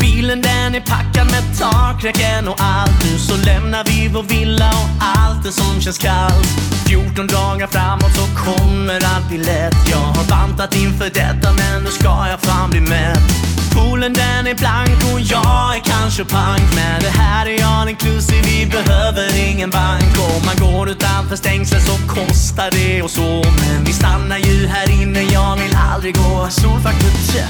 Bilen 0.01 0.41
den 0.41 0.75
är 0.75 0.81
packad 0.81 1.25
med 1.31 1.57
takräcken 1.57 2.47
och 2.47 2.55
allt 2.59 3.03
Nu 3.03 3.17
så 3.17 3.35
lämnar 3.45 3.83
vi 3.85 4.09
vår 4.09 4.23
villa 4.23 4.69
och 4.69 4.89
allt 4.99 5.43
det 5.43 5.51
som 5.51 5.81
känns 5.81 5.97
kallt 5.97 6.47
14 6.87 7.27
dagar 7.27 7.67
framåt 7.67 8.11
så 8.15 8.25
kommer 8.43 8.99
allt 9.15 9.27
bli 9.29 9.37
lätt 9.37 9.75
Jag 9.91 9.97
har 9.97 10.29
bantat 10.29 10.75
inför 10.75 11.05
detta 11.05 11.53
men 11.53 11.83
nu 11.83 11.89
ska 11.89 12.27
jag 12.29 12.39
fan 12.41 12.69
bli 12.69 12.81
mätt 12.81 13.60
Poolen 13.71 14.13
den 14.13 14.47
är 14.47 14.55
blank 14.55 15.13
och 15.13 15.19
jag 15.19 15.75
är 15.75 15.79
kanske 15.79 16.25
pank 16.25 16.75
Men 16.75 17.01
det 17.01 17.09
här 17.09 17.45
är 17.47 17.65
all 17.65 17.89
inclusive, 17.89 18.41
vi 18.41 18.65
behöver 18.65 19.49
ingen 19.49 19.69
bank. 19.69 20.11
Om 20.35 20.45
man 20.45 20.69
går 20.69 20.89
utanför 20.89 21.35
stängsel 21.35 21.81
så 21.81 21.95
kostar 22.07 22.71
det 22.71 23.01
och 23.01 23.11
så. 23.11 23.43
Men 23.61 23.83
vi 23.85 23.93
stannar 23.93 24.37
ju 24.37 24.67
här 24.67 25.01
inne, 25.01 25.21
jag 25.21 25.55
vill 25.55 25.75
aldrig 25.93 26.15
gå. 26.15 26.47
Solfaktor 26.49 27.09
30, 27.31 27.47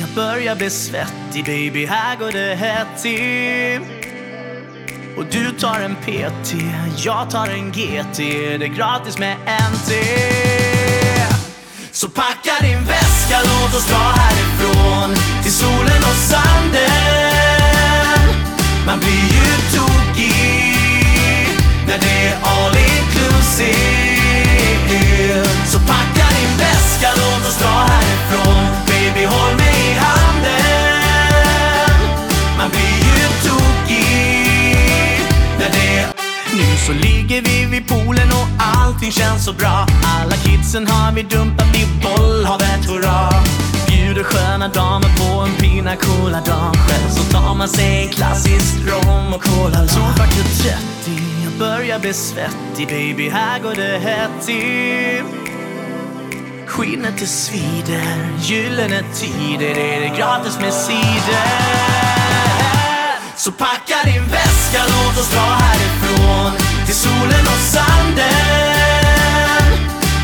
jag 0.00 0.10
börjar 0.14 0.56
bli 0.56 0.70
svettig. 0.70 1.44
Baby, 1.44 1.86
här 1.86 2.16
går 2.16 2.32
det 2.32 2.54
hett 2.54 3.02
till 3.02 3.80
och 5.18 5.24
du 5.30 5.50
tar 5.50 5.80
en 5.80 5.94
PT, 5.94 6.54
jag 7.04 7.30
tar 7.30 7.46
en 7.46 7.72
GT, 7.72 8.18
det 8.58 8.64
är 8.64 8.76
gratis 8.76 9.18
med 9.18 9.36
en 9.46 9.68
så 11.92 12.08
packa 12.08 12.52
din 12.60 12.84
väska, 12.84 13.07
låt 13.44 13.74
oss 13.74 13.86
dra 13.86 14.12
härifrån 14.20 15.14
Till 15.42 15.52
solen 15.52 16.02
och 16.10 16.16
sanden. 16.30 16.88
Man 18.86 18.98
blir 18.98 19.28
ju 19.36 19.46
tokig 19.76 21.48
När 21.86 21.98
det 21.98 22.28
är 22.28 22.36
all 22.42 22.76
inclusive. 22.76 24.18
Så 25.66 25.78
packa 25.78 26.26
din 26.36 26.56
väska, 26.58 27.08
låt 27.16 27.48
oss 27.48 27.58
dra 27.58 27.68
härifrån. 27.68 28.66
Baby, 28.86 29.24
håll 29.24 29.57
så 36.88 36.94
ligger 36.94 37.42
vi 37.42 37.64
vid 37.64 37.88
poolen 37.88 38.28
och 38.40 38.48
allting 38.58 39.12
känns 39.12 39.44
så 39.44 39.52
bra. 39.52 39.86
Alla 40.16 40.36
kidsen 40.44 40.86
har 40.86 41.12
vi 41.12 41.22
dumpat 41.22 41.76
i 41.76 41.86
bollhavet, 42.02 42.84
hurra. 42.88 43.30
Bjuder 43.88 44.22
sköna 44.22 44.68
damer 44.68 45.10
på 45.18 45.40
en 45.40 45.54
pina 45.60 45.96
colada 45.96 46.72
Själv 46.88 47.10
så 47.10 47.32
tar 47.32 47.54
man 47.54 47.68
sig 47.68 48.02
en 48.02 48.08
klassisk 48.08 48.74
rom 48.86 49.34
och 49.34 49.42
cola 49.42 49.88
Solfaktor 49.88 50.42
30, 50.62 51.22
jag 51.44 51.52
börjar 51.58 51.98
bli 51.98 52.12
svettig. 52.12 52.88
Baby, 52.88 53.28
här 53.28 53.60
går 53.60 53.74
det 53.74 53.98
hett 53.98 54.46
till 54.46 55.22
Skinnet 56.66 57.18
det 57.18 57.26
svider, 57.26 58.28
gyllene 58.40 59.02
tider, 59.14 59.78
är 59.78 60.00
det 60.00 60.16
gratis 60.18 60.58
med 60.60 60.72
cider. 60.72 62.18
Så 63.36 63.52
packa 63.52 63.96
din 64.04 64.24
väska, 64.24 64.82
låt 64.88 65.18
oss 65.18 65.30
dra 65.30 65.40
härifrån 65.40 66.57
solen 66.98 67.46
och 67.46 67.62
sanden 67.74 68.24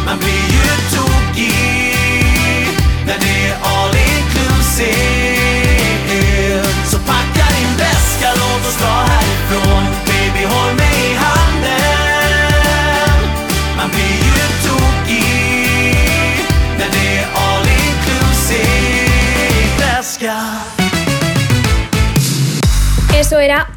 Man 0.06 0.18
blir 0.18 0.46
ju 0.56 0.68
tokig 0.94 2.68
När 3.06 3.18
det 3.18 3.46
är 3.48 3.56
all 3.62 3.94
inclusive 3.96 5.04
Så 6.86 6.98
packa 6.98 7.44
din 7.56 7.76
väska, 7.78 8.28
låt 8.34 8.66
oss 8.68 8.76
dra 8.78 9.04
här. 9.08 9.23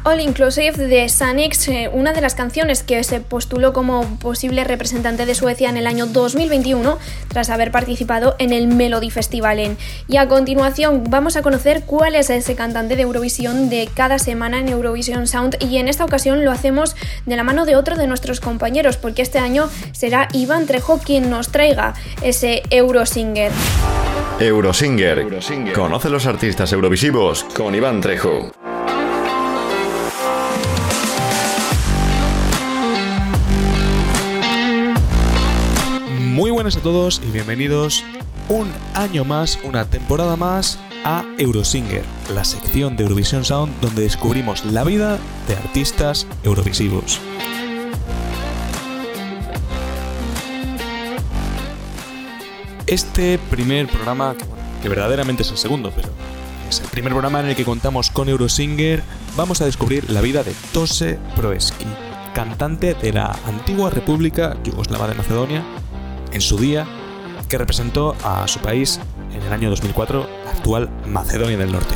All 0.08 0.20
Inclusive 0.20 0.72
de 0.88 1.06
Sanix, 1.10 1.68
eh, 1.68 1.90
una 1.92 2.14
de 2.14 2.22
las 2.22 2.34
canciones 2.34 2.82
que 2.82 3.04
se 3.04 3.20
postuló 3.20 3.74
como 3.74 4.06
posible 4.20 4.64
representante 4.64 5.26
de 5.26 5.34
Suecia 5.34 5.68
en 5.68 5.76
el 5.76 5.86
año 5.86 6.06
2021 6.06 6.98
tras 7.28 7.50
haber 7.50 7.70
participado 7.70 8.34
en 8.38 8.54
el 8.54 8.68
Melody 8.68 9.10
Festival. 9.10 9.76
Y 10.08 10.16
a 10.16 10.26
continuación 10.26 11.04
vamos 11.10 11.36
a 11.36 11.42
conocer 11.42 11.82
cuál 11.84 12.14
es 12.14 12.30
ese 12.30 12.54
cantante 12.54 12.96
de 12.96 13.02
Eurovisión 13.02 13.68
de 13.68 13.86
cada 13.92 14.18
semana 14.18 14.60
en 14.60 14.70
Eurovision 14.70 15.26
Sound 15.26 15.58
y 15.60 15.76
en 15.76 15.88
esta 15.88 16.06
ocasión 16.06 16.42
lo 16.42 16.52
hacemos 16.52 16.96
de 17.26 17.36
la 17.36 17.44
mano 17.44 17.66
de 17.66 17.76
otro 17.76 17.96
de 17.96 18.06
nuestros 18.06 18.40
compañeros 18.40 18.96
porque 18.96 19.20
este 19.20 19.38
año 19.38 19.68
será 19.92 20.28
Iván 20.32 20.64
Trejo 20.64 21.00
quien 21.04 21.28
nos 21.28 21.52
traiga 21.52 21.92
ese 22.22 22.62
Eurosinger. 22.70 23.52
Eurosinger. 24.40 25.18
Eurosinger. 25.18 25.74
Conoce 25.74 26.08
los 26.08 26.24
artistas 26.24 26.72
eurovisivos 26.72 27.44
con 27.54 27.74
Iván 27.74 28.00
Trejo. 28.00 28.50
buenas 36.58 36.76
a 36.76 36.80
todos 36.80 37.22
y 37.24 37.30
bienvenidos 37.30 38.02
un 38.48 38.68
año 38.94 39.24
más, 39.24 39.60
una 39.62 39.84
temporada 39.84 40.34
más 40.34 40.76
a 41.04 41.24
Eurosinger, 41.38 42.02
la 42.34 42.42
sección 42.42 42.96
de 42.96 43.04
Eurovisión 43.04 43.44
Sound 43.44 43.80
donde 43.80 44.02
descubrimos 44.02 44.64
la 44.64 44.82
vida 44.82 45.20
de 45.46 45.54
artistas 45.54 46.26
eurovisivos. 46.42 47.20
Este 52.88 53.38
primer 53.38 53.86
programa, 53.86 54.34
que, 54.36 54.44
que 54.82 54.88
verdaderamente 54.88 55.44
es 55.44 55.52
el 55.52 55.58
segundo, 55.58 55.92
pero 55.94 56.08
es 56.68 56.80
el 56.80 56.88
primer 56.88 57.12
programa 57.12 57.38
en 57.38 57.50
el 57.50 57.54
que 57.54 57.64
contamos 57.64 58.10
con 58.10 58.28
Eurosinger, 58.28 59.04
vamos 59.36 59.60
a 59.60 59.64
descubrir 59.64 60.10
la 60.10 60.22
vida 60.22 60.42
de 60.42 60.54
Tose 60.72 61.20
Proeski, 61.36 61.86
cantante 62.34 62.94
de 62.94 63.12
la 63.12 63.38
antigua 63.46 63.90
República 63.90 64.56
Yugoslava 64.64 65.06
de 65.06 65.14
Macedonia 65.14 65.62
en 66.32 66.40
su 66.40 66.58
día, 66.58 66.86
que 67.48 67.58
representó 67.58 68.14
a 68.24 68.46
su 68.48 68.60
país 68.60 69.00
en 69.32 69.42
el 69.42 69.52
año 69.52 69.70
2004, 69.70 70.28
la 70.44 70.50
actual 70.50 70.90
Macedonia 71.06 71.56
del 71.56 71.72
Norte. 71.72 71.94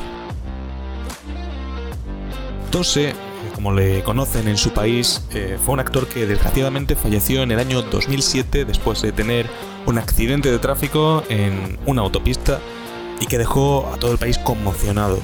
Tose, 2.70 3.14
como 3.54 3.72
le 3.72 4.02
conocen 4.02 4.48
en 4.48 4.56
su 4.56 4.70
país, 4.70 5.26
eh, 5.32 5.58
fue 5.62 5.74
un 5.74 5.80
actor 5.80 6.06
que 6.06 6.26
desgraciadamente 6.26 6.96
falleció 6.96 7.42
en 7.42 7.50
el 7.50 7.58
año 7.58 7.82
2007 7.82 8.64
después 8.64 9.02
de 9.02 9.12
tener 9.12 9.46
un 9.86 9.98
accidente 9.98 10.50
de 10.50 10.58
tráfico 10.58 11.22
en 11.28 11.78
una 11.86 12.02
autopista 12.02 12.60
y 13.20 13.26
que 13.26 13.38
dejó 13.38 13.90
a 13.92 13.98
todo 13.98 14.12
el 14.12 14.18
país 14.18 14.38
conmocionado. 14.38 15.18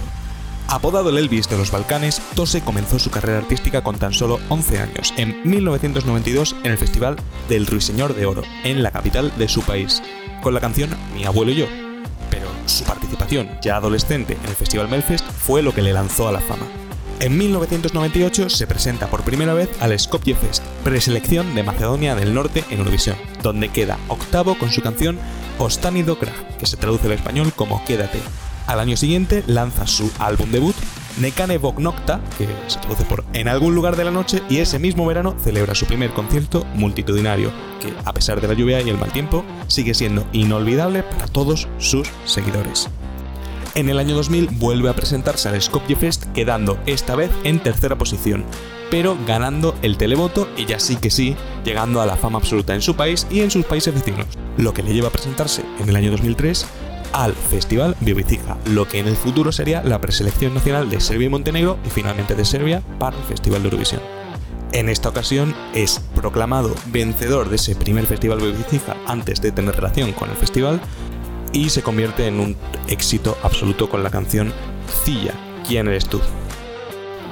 Apodado 0.70 1.08
el 1.08 1.16
Elvis 1.16 1.48
de 1.48 1.56
los 1.56 1.70
Balcanes, 1.70 2.20
Tose 2.34 2.60
comenzó 2.60 2.98
su 2.98 3.10
carrera 3.10 3.38
artística 3.38 3.82
con 3.82 3.98
tan 3.98 4.12
solo 4.12 4.38
11 4.50 4.78
años, 4.80 5.14
en 5.16 5.40
1992 5.48 6.56
en 6.62 6.72
el 6.72 6.76
Festival 6.76 7.16
del 7.48 7.66
Ruiseñor 7.66 8.14
de 8.14 8.26
Oro, 8.26 8.42
en 8.64 8.82
la 8.82 8.90
capital 8.90 9.32
de 9.38 9.48
su 9.48 9.62
país, 9.62 10.02
con 10.42 10.52
la 10.52 10.60
canción 10.60 10.90
Mi 11.14 11.24
abuelo 11.24 11.52
y 11.52 11.56
yo. 11.56 11.66
Pero 12.30 12.48
su 12.66 12.84
participación, 12.84 13.48
ya 13.62 13.76
adolescente, 13.76 14.34
en 14.34 14.46
el 14.46 14.54
Festival 14.54 14.90
Melfest 14.90 15.24
fue 15.24 15.62
lo 15.62 15.72
que 15.72 15.80
le 15.80 15.94
lanzó 15.94 16.28
a 16.28 16.32
la 16.32 16.40
fama. 16.40 16.66
En 17.20 17.38
1998 17.38 18.50
se 18.50 18.66
presenta 18.66 19.06
por 19.06 19.22
primera 19.22 19.54
vez 19.54 19.70
al 19.80 19.98
Skopje 19.98 20.34
Fest, 20.34 20.62
preselección 20.84 21.54
de 21.54 21.62
Macedonia 21.62 22.14
del 22.14 22.34
Norte 22.34 22.62
en 22.68 22.80
Eurovisión, 22.80 23.16
donde 23.42 23.70
queda 23.70 23.98
octavo 24.08 24.54
con 24.58 24.70
su 24.70 24.82
canción 24.82 25.18
Ostani 25.58 26.02
do 26.02 26.18
Krah, 26.18 26.58
que 26.58 26.66
se 26.66 26.76
traduce 26.76 27.06
al 27.06 27.14
español 27.14 27.54
como 27.56 27.82
Quédate. 27.86 28.20
Al 28.68 28.80
año 28.80 28.98
siguiente 28.98 29.42
lanza 29.46 29.86
su 29.86 30.10
álbum 30.18 30.50
debut, 30.50 30.76
Nekane 31.18 31.56
Bog 31.56 31.80
Nocta, 31.80 32.20
que 32.36 32.46
se 32.66 32.78
traduce 32.78 33.02
por 33.04 33.24
En 33.32 33.48
algún 33.48 33.74
lugar 33.74 33.96
de 33.96 34.04
la 34.04 34.10
noche, 34.10 34.42
y 34.50 34.58
ese 34.58 34.78
mismo 34.78 35.06
verano 35.06 35.34
celebra 35.42 35.74
su 35.74 35.86
primer 35.86 36.10
concierto 36.10 36.66
multitudinario, 36.74 37.50
que 37.80 37.94
a 38.04 38.12
pesar 38.12 38.42
de 38.42 38.46
la 38.46 38.52
lluvia 38.52 38.82
y 38.82 38.90
el 38.90 38.98
mal 38.98 39.10
tiempo, 39.10 39.42
sigue 39.68 39.94
siendo 39.94 40.26
inolvidable 40.34 41.02
para 41.02 41.26
todos 41.28 41.66
sus 41.78 42.10
seguidores. 42.26 42.90
En 43.74 43.88
el 43.88 43.98
año 43.98 44.14
2000 44.14 44.48
vuelve 44.58 44.90
a 44.90 44.94
presentarse 44.94 45.48
al 45.48 45.62
Skopje 45.62 45.96
Fest, 45.96 46.26
quedando 46.34 46.78
esta 46.84 47.16
vez 47.16 47.30
en 47.44 47.60
tercera 47.60 47.96
posición, 47.96 48.44
pero 48.90 49.16
ganando 49.26 49.76
el 49.80 49.96
televoto 49.96 50.46
y 50.58 50.66
ya 50.66 50.78
sí 50.78 50.96
que 50.96 51.10
sí, 51.10 51.36
llegando 51.64 52.02
a 52.02 52.06
la 52.06 52.16
fama 52.16 52.38
absoluta 52.38 52.74
en 52.74 52.82
su 52.82 52.96
país 52.96 53.26
y 53.30 53.40
en 53.40 53.50
sus 53.50 53.64
países 53.64 53.94
vecinos, 53.94 54.26
lo 54.58 54.74
que 54.74 54.82
le 54.82 54.92
lleva 54.92 55.08
a 55.08 55.12
presentarse 55.12 55.64
en 55.80 55.88
el 55.88 55.96
año 55.96 56.10
2003 56.10 56.66
al 57.12 57.34
Festival 57.34 57.96
Biobicica, 58.00 58.56
lo 58.66 58.86
que 58.86 58.98
en 58.98 59.08
el 59.08 59.16
futuro 59.16 59.52
sería 59.52 59.82
la 59.82 60.00
preselección 60.00 60.54
nacional 60.54 60.90
de 60.90 61.00
Serbia 61.00 61.26
y 61.26 61.30
Montenegro 61.30 61.78
y 61.84 61.90
finalmente 61.90 62.34
de 62.34 62.44
Serbia 62.44 62.82
para 62.98 63.16
el 63.16 63.22
Festival 63.24 63.62
de 63.62 63.68
Eurovisión. 63.68 64.00
En 64.72 64.88
esta 64.88 65.08
ocasión 65.08 65.54
es 65.74 66.00
proclamado 66.14 66.74
vencedor 66.86 67.48
de 67.48 67.56
ese 67.56 67.74
primer 67.74 68.06
Festival 68.06 68.38
Biobicica 68.38 68.96
antes 69.06 69.40
de 69.40 69.52
tener 69.52 69.74
relación 69.74 70.12
con 70.12 70.30
el 70.30 70.36
festival 70.36 70.80
y 71.52 71.70
se 71.70 71.82
convierte 71.82 72.26
en 72.26 72.40
un 72.40 72.56
éxito 72.88 73.36
absoluto 73.42 73.88
con 73.88 74.02
la 74.02 74.10
canción 74.10 74.52
Cilla, 75.04 75.32
¿quién 75.66 75.88
eres 75.88 76.06
tú? 76.06 76.20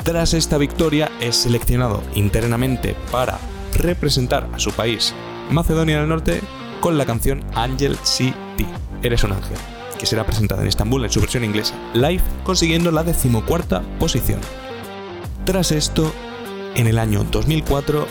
Tras 0.02 0.34
esta 0.34 0.56
victoria 0.56 1.10
es 1.20 1.36
seleccionado 1.36 2.02
internamente 2.14 2.94
para 3.10 3.38
representar 3.74 4.48
a 4.52 4.58
su 4.58 4.70
país, 4.72 5.12
Macedonia 5.50 5.98
del 5.98 6.08
Norte, 6.08 6.40
con 6.80 6.96
la 6.96 7.06
canción 7.06 7.44
Angel 7.54 7.96
C.T. 8.02 8.85
Eres 9.02 9.24
un 9.24 9.32
ángel, 9.32 9.56
que 9.98 10.06
será 10.06 10.24
presentada 10.24 10.62
en 10.62 10.68
Estambul 10.68 11.04
en 11.04 11.10
su 11.10 11.20
versión 11.20 11.44
inglesa, 11.44 11.74
live, 11.94 12.22
consiguiendo 12.44 12.90
la 12.90 13.02
decimocuarta 13.02 13.82
posición. 13.98 14.40
Tras 15.44 15.72
esto, 15.72 16.12
en 16.74 16.86
el 16.86 16.98
año 16.98 17.24
2004, 17.30 18.06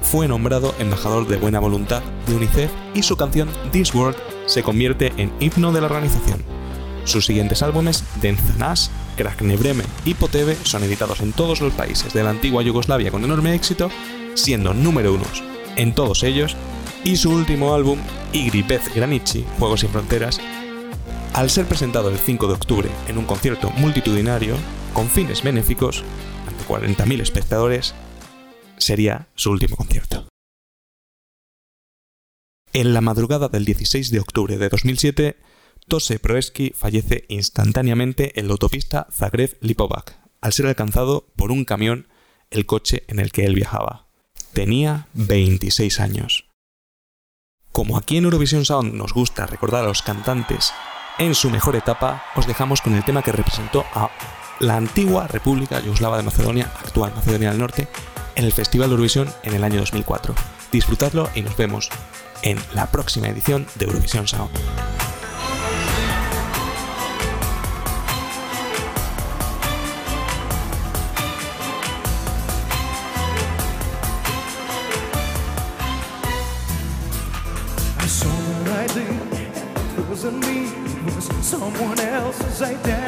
fue 0.00 0.28
nombrado 0.28 0.74
embajador 0.78 1.28
de 1.28 1.36
buena 1.36 1.60
voluntad 1.60 2.02
de 2.26 2.34
UNICEF 2.34 2.70
y 2.94 3.02
su 3.02 3.16
canción 3.16 3.48
This 3.70 3.94
World 3.94 4.16
se 4.46 4.62
convierte 4.62 5.12
en 5.16 5.32
himno 5.40 5.72
de 5.72 5.80
la 5.80 5.86
organización. 5.86 6.42
Sus 7.04 7.26
siguientes 7.26 7.62
álbumes, 7.62 8.04
Denzanas, 8.20 8.90
Kraknebreme 9.16 9.84
y 10.04 10.14
Potebe, 10.14 10.56
son 10.62 10.84
editados 10.84 11.20
en 11.20 11.32
todos 11.32 11.60
los 11.60 11.72
países 11.72 12.12
de 12.12 12.22
la 12.22 12.30
antigua 12.30 12.62
Yugoslavia 12.62 13.10
con 13.10 13.24
enorme 13.24 13.54
éxito, 13.54 13.90
siendo 14.34 14.74
número 14.74 15.14
unos 15.14 15.42
en 15.76 15.94
todos 15.94 16.22
ellos, 16.22 16.56
y 17.04 17.16
su 17.16 17.30
último 17.30 17.74
álbum, 17.74 17.98
Igri 18.32 18.62
Bez 18.62 18.94
Granici, 18.94 19.44
Juegos 19.58 19.80
sin 19.80 19.90
Fronteras, 19.90 20.40
al 21.34 21.50
ser 21.50 21.66
presentado 21.66 22.10
el 22.10 22.18
5 22.18 22.46
de 22.46 22.54
octubre 22.54 22.88
en 23.08 23.18
un 23.18 23.24
concierto 23.24 23.70
multitudinario, 23.70 24.56
con 24.92 25.08
fines 25.08 25.42
benéficos, 25.42 26.04
ante 26.46 26.64
40.000 26.64 27.20
espectadores, 27.20 27.94
sería 28.76 29.28
su 29.34 29.50
último 29.50 29.76
concierto. 29.76 30.28
En 32.74 32.94
la 32.94 33.00
madrugada 33.00 33.48
del 33.48 33.64
16 33.64 34.10
de 34.10 34.20
octubre 34.20 34.56
de 34.56 34.68
2007, 34.68 35.36
Tose 35.88 36.18
Proeski 36.18 36.72
fallece 36.74 37.24
instantáneamente 37.28 38.38
en 38.38 38.46
la 38.46 38.52
autopista 38.52 39.08
Zagreb-Lipovac, 39.10 40.16
al 40.40 40.52
ser 40.52 40.66
alcanzado 40.66 41.26
por 41.36 41.50
un 41.50 41.64
camión 41.64 42.08
el 42.50 42.66
coche 42.66 43.04
en 43.08 43.18
el 43.18 43.32
que 43.32 43.44
él 43.44 43.54
viajaba. 43.54 44.06
Tenía 44.52 45.08
26 45.14 46.00
años. 46.00 46.51
Como 47.72 47.96
aquí 47.96 48.18
en 48.18 48.24
Eurovision 48.24 48.66
Sound 48.66 48.92
nos 48.92 49.14
gusta 49.14 49.46
recordar 49.46 49.84
a 49.84 49.88
los 49.88 50.02
cantantes 50.02 50.74
en 51.18 51.34
su 51.34 51.48
mejor 51.48 51.74
etapa, 51.74 52.22
os 52.36 52.46
dejamos 52.46 52.82
con 52.82 52.94
el 52.94 53.02
tema 53.02 53.22
que 53.22 53.32
representó 53.32 53.86
a 53.94 54.10
la 54.60 54.76
antigua 54.76 55.26
República 55.26 55.80
Yugoslava 55.80 56.18
de 56.18 56.22
Macedonia, 56.22 56.70
actual 56.84 57.14
Macedonia 57.16 57.48
del 57.48 57.58
Norte, 57.58 57.88
en 58.34 58.44
el 58.44 58.52
Festival 58.52 58.88
de 58.88 58.92
Eurovisión 58.92 59.28
en 59.42 59.54
el 59.54 59.64
año 59.64 59.80
2004. 59.80 60.34
Disfrutadlo 60.70 61.30
y 61.34 61.40
nos 61.40 61.56
vemos 61.56 61.88
en 62.42 62.58
la 62.74 62.90
próxima 62.90 63.28
edición 63.28 63.66
de 63.76 63.86
Eurovisión 63.86 64.28
Sound. 64.28 64.50
else 82.12 82.38
is 82.44 82.60
out. 82.62 83.01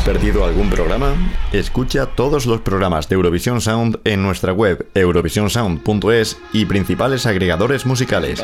Perdido 0.00 0.44
algún 0.44 0.70
programa? 0.70 1.14
Escucha 1.52 2.06
todos 2.06 2.46
los 2.46 2.60
programas 2.60 3.08
de 3.08 3.14
Eurovisión 3.14 3.60
Sound 3.60 3.98
en 4.04 4.22
nuestra 4.22 4.52
web 4.52 4.88
eurovisionsound.es 4.94 6.38
y. 6.52 6.64
Principales 6.64 7.26
agregadores 7.26 7.86
musicales. 7.86 8.40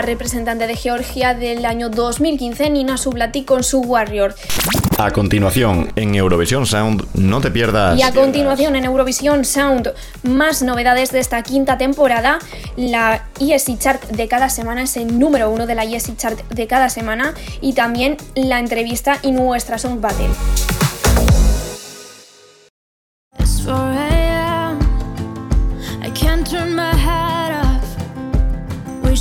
La 0.00 0.06
representante 0.06 0.66
de 0.66 0.76
Georgia 0.76 1.34
del 1.34 1.66
año 1.66 1.90
2015, 1.90 2.70
Nina 2.70 2.96
Sublati 2.96 3.44
con 3.44 3.62
su 3.62 3.80
Warrior. 3.80 4.34
A 4.96 5.10
continuación, 5.10 5.92
en 5.94 6.14
Eurovisión 6.14 6.64
Sound, 6.64 7.04
no 7.12 7.42
te 7.42 7.50
pierdas. 7.50 7.98
Y 7.98 8.02
a 8.02 8.10
continuación 8.10 8.76
en 8.76 8.84
Eurovisión 8.84 9.44
Sound, 9.44 9.92
más 10.22 10.62
novedades 10.62 11.12
de 11.12 11.18
esta 11.18 11.42
quinta 11.42 11.76
temporada. 11.76 12.38
La 12.76 13.26
ESC 13.38 13.78
Chart 13.78 14.02
de 14.08 14.26
cada 14.26 14.48
semana 14.48 14.84
es 14.84 14.96
el 14.96 15.18
número 15.18 15.50
uno 15.50 15.66
de 15.66 15.74
la 15.74 15.84
ESC 15.84 16.16
Chart 16.16 16.48
de 16.48 16.66
cada 16.66 16.88
semana. 16.88 17.34
Y 17.60 17.74
también 17.74 18.16
la 18.34 18.58
entrevista 18.58 19.18
y 19.20 19.32
nuestra 19.32 19.76
Song 19.76 20.00
Battle. 20.00 20.30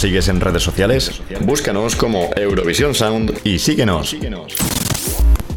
Sigues 0.00 0.28
en 0.28 0.40
redes 0.40 0.62
sociales? 0.62 1.20
Búscanos 1.40 1.94
como 1.94 2.30
Eurovisión 2.34 2.94
Sound 2.94 3.38
y 3.44 3.58
síguenos. 3.58 4.16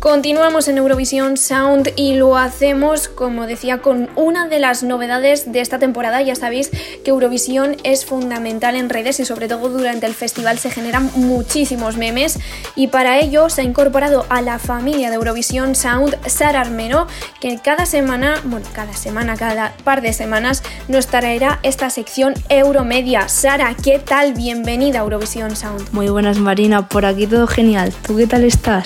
Continuamos 0.04 0.68
en 0.68 0.80
Eurovisión 0.80 1.38
Sound 1.38 1.94
y 1.96 2.16
lo 2.16 2.36
hacemos, 2.36 3.08
como 3.08 3.48
decía, 3.48 3.78
con 3.78 4.10
una 4.18 4.50
de 4.50 4.60
las 4.60 4.84
novedades 4.84 5.54
de 5.54 5.62
esta 5.62 5.80
temporada. 5.80 6.22
Ya 6.22 6.36
sabéis 6.36 6.72
que 7.06 7.12
Eurovisión 7.12 7.78
es 7.86 8.04
fundamental 8.04 8.76
en 8.76 8.90
redes 8.90 9.22
y 9.22 9.26
sobre 9.26 9.48
todo 9.48 9.70
durante 9.70 10.06
el 10.06 10.14
festival 10.14 10.60
se 10.60 10.72
generan 10.72 11.10
muchísimos 11.16 11.96
memes 11.96 12.38
y 12.76 12.88
para 12.88 13.18
ello 13.18 13.48
se 13.48 13.62
ha 13.62 13.64
incorporado 13.64 14.26
a 14.28 14.42
la 14.42 14.60
familia 14.60 15.10
de 15.10 15.16
Eurovisión 15.16 15.74
Sound 15.74 16.18
Sara 16.28 16.60
Armero, 16.60 17.08
que 17.40 17.58
cada 17.64 17.86
semana, 17.86 18.42
bueno, 18.44 18.66
cada 18.74 18.92
semana, 18.92 19.38
cada 19.38 19.74
par 19.86 20.02
de 20.02 20.12
semanas 20.12 20.64
nos 20.90 21.08
traerá 21.08 21.60
esta 21.64 21.90
sección 21.90 22.34
Euromedia. 22.50 23.30
Sara, 23.30 23.74
¿qué 23.82 24.00
tal? 24.00 24.34
Bienvenida 24.34 25.00
a 25.00 25.04
Eurovisión 25.04 25.56
Sound. 25.56 25.94
Muy 25.94 26.10
buenas 26.10 26.40
Marina, 26.40 26.90
por 26.90 27.06
aquí 27.06 27.26
todo 27.26 27.48
genial. 27.48 27.94
¿Tú 28.06 28.18
qué 28.18 28.28
tal 28.28 28.44
estás? 28.44 28.84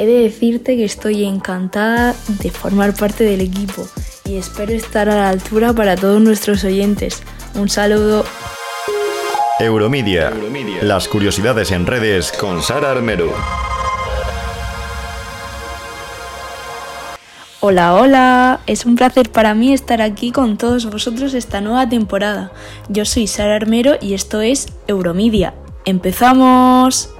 He 0.00 0.06
de 0.06 0.22
decirte 0.22 0.76
que 0.76 0.84
estoy 0.86 1.26
encantada 1.26 2.14
de 2.26 2.50
formar 2.50 2.94
parte 2.94 3.22
del 3.22 3.42
equipo 3.42 3.86
y 4.24 4.36
espero 4.36 4.72
estar 4.72 5.10
a 5.10 5.14
la 5.14 5.28
altura 5.28 5.74
para 5.74 5.94
todos 5.94 6.22
nuestros 6.22 6.64
oyentes. 6.64 7.22
Un 7.54 7.68
saludo. 7.68 8.24
Euromedia. 9.58 10.32
Las 10.80 11.06
curiosidades 11.06 11.70
en 11.70 11.84
redes 11.84 12.32
con 12.32 12.62
Sara 12.62 12.92
Armero. 12.92 13.30
Hola, 17.60 17.94
hola. 17.94 18.60
Es 18.66 18.86
un 18.86 18.96
placer 18.96 19.30
para 19.30 19.52
mí 19.52 19.74
estar 19.74 20.00
aquí 20.00 20.32
con 20.32 20.56
todos 20.56 20.86
vosotros 20.86 21.34
esta 21.34 21.60
nueva 21.60 21.86
temporada. 21.86 22.52
Yo 22.88 23.04
soy 23.04 23.26
Sara 23.26 23.56
Armero 23.56 23.96
y 24.00 24.14
esto 24.14 24.40
es 24.40 24.68
Euromedia. 24.86 25.52
¡Empezamos! 25.84 27.10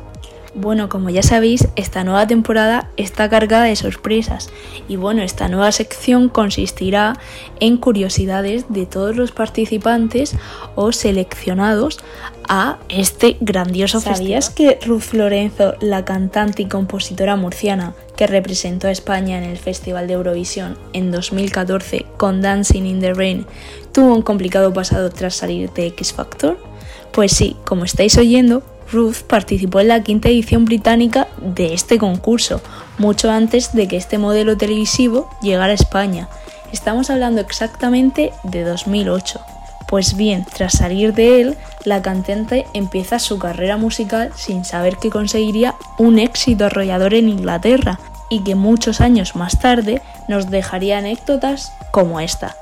Bueno, 0.54 0.88
como 0.88 1.10
ya 1.10 1.22
sabéis, 1.22 1.68
esta 1.76 2.02
nueva 2.02 2.26
temporada 2.26 2.90
está 2.96 3.28
cargada 3.28 3.64
de 3.64 3.76
sorpresas 3.76 4.50
y 4.88 4.96
bueno, 4.96 5.22
esta 5.22 5.48
nueva 5.48 5.70
sección 5.70 6.28
consistirá 6.28 7.18
en 7.60 7.76
curiosidades 7.76 8.64
de 8.68 8.84
todos 8.84 9.14
los 9.14 9.30
participantes 9.30 10.34
o 10.74 10.90
seleccionados 10.90 12.00
a 12.48 12.78
este 12.88 13.36
grandioso 13.40 14.00
festival. 14.00 14.16
¿Sabías 14.16 14.50
que 14.50 14.78
Ruth 14.84 15.12
Lorenzo, 15.12 15.74
la 15.80 16.04
cantante 16.04 16.62
y 16.62 16.66
compositora 16.66 17.36
murciana 17.36 17.94
que 18.16 18.26
representó 18.26 18.88
a 18.88 18.90
España 18.90 19.38
en 19.38 19.44
el 19.44 19.56
Festival 19.56 20.08
de 20.08 20.14
Eurovisión 20.14 20.76
en 20.92 21.12
2014 21.12 22.06
con 22.16 22.42
Dancing 22.42 22.86
in 22.86 23.00
the 23.00 23.14
Rain, 23.14 23.46
tuvo 23.92 24.14
un 24.16 24.22
complicado 24.22 24.72
pasado 24.72 25.10
tras 25.10 25.36
salir 25.36 25.70
de 25.70 25.86
X 25.86 26.12
Factor? 26.12 26.58
Pues 27.12 27.32
sí, 27.32 27.56
como 27.64 27.84
estáis 27.84 28.18
oyendo, 28.18 28.64
Ruth 28.92 29.22
participó 29.26 29.80
en 29.80 29.88
la 29.88 30.02
quinta 30.02 30.28
edición 30.28 30.64
británica 30.64 31.28
de 31.40 31.74
este 31.74 31.98
concurso, 31.98 32.60
mucho 32.98 33.30
antes 33.30 33.72
de 33.72 33.88
que 33.88 33.96
este 33.96 34.18
modelo 34.18 34.56
televisivo 34.56 35.28
llegara 35.42 35.72
a 35.72 35.74
España. 35.74 36.28
Estamos 36.72 37.10
hablando 37.10 37.40
exactamente 37.40 38.32
de 38.44 38.64
2008. 38.64 39.40
Pues 39.88 40.16
bien, 40.16 40.46
tras 40.54 40.74
salir 40.74 41.14
de 41.14 41.40
él, 41.40 41.56
la 41.84 42.00
cantante 42.00 42.66
empieza 42.74 43.18
su 43.18 43.38
carrera 43.38 43.76
musical 43.76 44.30
sin 44.36 44.64
saber 44.64 44.96
que 44.98 45.10
conseguiría 45.10 45.74
un 45.98 46.18
éxito 46.20 46.66
arrollador 46.66 47.14
en 47.14 47.28
Inglaterra 47.28 47.98
y 48.28 48.44
que 48.44 48.54
muchos 48.54 49.00
años 49.00 49.34
más 49.34 49.58
tarde 49.58 50.00
nos 50.28 50.48
dejaría 50.48 50.98
anécdotas 50.98 51.72
como 51.90 52.20
esta. 52.20 52.59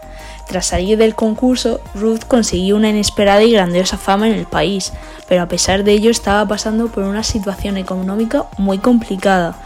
Tras 0.48 0.64
salir 0.64 0.96
del 0.96 1.14
concurso, 1.14 1.80
Ruth 1.94 2.24
consiguió 2.26 2.76
una 2.76 2.88
inesperada 2.88 3.42
y 3.42 3.52
grandiosa 3.52 3.98
fama 3.98 4.28
en 4.28 4.34
el 4.34 4.46
país, 4.46 4.94
pero 5.28 5.42
a 5.42 5.48
pesar 5.48 5.84
de 5.84 5.92
ello 5.92 6.10
estaba 6.10 6.48
pasando 6.48 6.88
por 6.88 7.04
una 7.04 7.22
situación 7.22 7.76
económica 7.76 8.46
muy 8.56 8.78
complicada. 8.78 9.58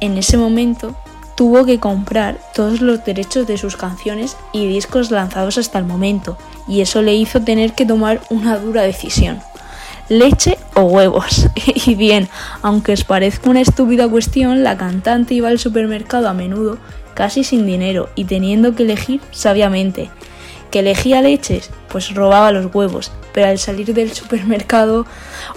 En 0.00 0.18
ese 0.18 0.36
momento, 0.36 0.96
tuvo 1.36 1.64
que 1.64 1.78
comprar 1.78 2.36
todos 2.52 2.80
los 2.80 3.04
derechos 3.04 3.46
de 3.46 3.58
sus 3.58 3.76
canciones 3.76 4.36
y 4.52 4.66
discos 4.66 5.12
lanzados 5.12 5.56
hasta 5.56 5.78
el 5.78 5.84
momento, 5.84 6.36
y 6.66 6.80
eso 6.80 7.00
le 7.00 7.14
hizo 7.14 7.40
tener 7.42 7.74
que 7.74 7.86
tomar 7.86 8.20
una 8.28 8.58
dura 8.58 8.82
decisión. 8.82 9.40
Leche 10.08 10.58
o 10.74 10.82
huevos. 10.82 11.48
y 11.86 11.94
bien, 11.94 12.28
aunque 12.62 12.92
os 12.92 13.04
parezca 13.04 13.50
una 13.50 13.60
estúpida 13.60 14.08
cuestión, 14.08 14.64
la 14.64 14.76
cantante 14.76 15.34
iba 15.34 15.48
al 15.48 15.60
supermercado 15.60 16.28
a 16.28 16.34
menudo 16.34 16.78
casi 17.18 17.42
sin 17.42 17.66
dinero 17.66 18.10
y 18.14 18.26
teniendo 18.26 18.76
que 18.76 18.84
elegir 18.84 19.20
sabiamente. 19.32 20.08
¿Que 20.70 20.78
elegía 20.78 21.20
leches? 21.20 21.68
Pues 21.88 22.14
robaba 22.14 22.52
los 22.52 22.72
huevos, 22.72 23.10
pero 23.34 23.48
al 23.48 23.58
salir 23.58 23.92
del 23.92 24.12
supermercado, 24.12 25.04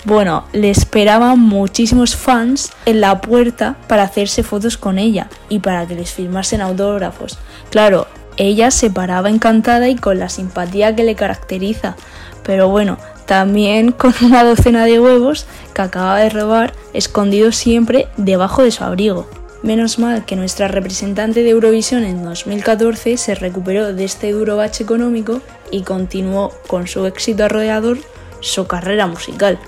bueno, 0.03 0.45
le 0.53 0.71
esperaban 0.71 1.37
muchísimos 1.39 2.15
fans 2.15 2.71
en 2.87 2.99
la 2.99 3.21
puerta 3.21 3.75
para 3.87 4.01
hacerse 4.01 4.41
fotos 4.41 4.75
con 4.75 4.97
ella 4.97 5.29
y 5.49 5.59
para 5.59 5.85
que 5.85 5.93
les 5.93 6.11
firmasen 6.11 6.61
autógrafos. 6.61 7.37
Claro, 7.69 8.07
ella 8.37 8.71
se 8.71 8.89
paraba 8.89 9.29
encantada 9.29 9.87
y 9.87 9.95
con 9.95 10.17
la 10.17 10.29
simpatía 10.29 10.95
que 10.95 11.03
le 11.03 11.13
caracteriza, 11.13 11.95
pero 12.41 12.69
bueno, 12.69 12.97
también 13.27 13.91
con 13.91 14.15
una 14.23 14.43
docena 14.43 14.85
de 14.85 14.99
huevos 14.99 15.45
que 15.75 15.83
acaba 15.83 16.17
de 16.17 16.31
robar 16.31 16.73
escondidos 16.93 17.55
siempre 17.55 18.07
debajo 18.17 18.63
de 18.63 18.71
su 18.71 18.83
abrigo. 18.83 19.40
Menos 19.63 19.99
mal 19.99 20.25
que 20.25 20.35
nuestra 20.35 20.67
representante 20.67 21.43
de 21.43 21.51
Eurovisión 21.51 22.03
en 22.03 22.23
2014 22.23 23.15
se 23.17 23.35
recuperó 23.35 23.93
de 23.93 24.05
este 24.05 24.31
duro 24.31 24.57
bache 24.57 24.83
económico 24.83 25.39
y 25.69 25.83
continuó 25.83 26.51
con 26.65 26.87
su 26.87 27.05
éxito 27.05 27.45
arrollador 27.45 27.99
su 28.39 28.65
carrera 28.65 29.05
musical. 29.05 29.59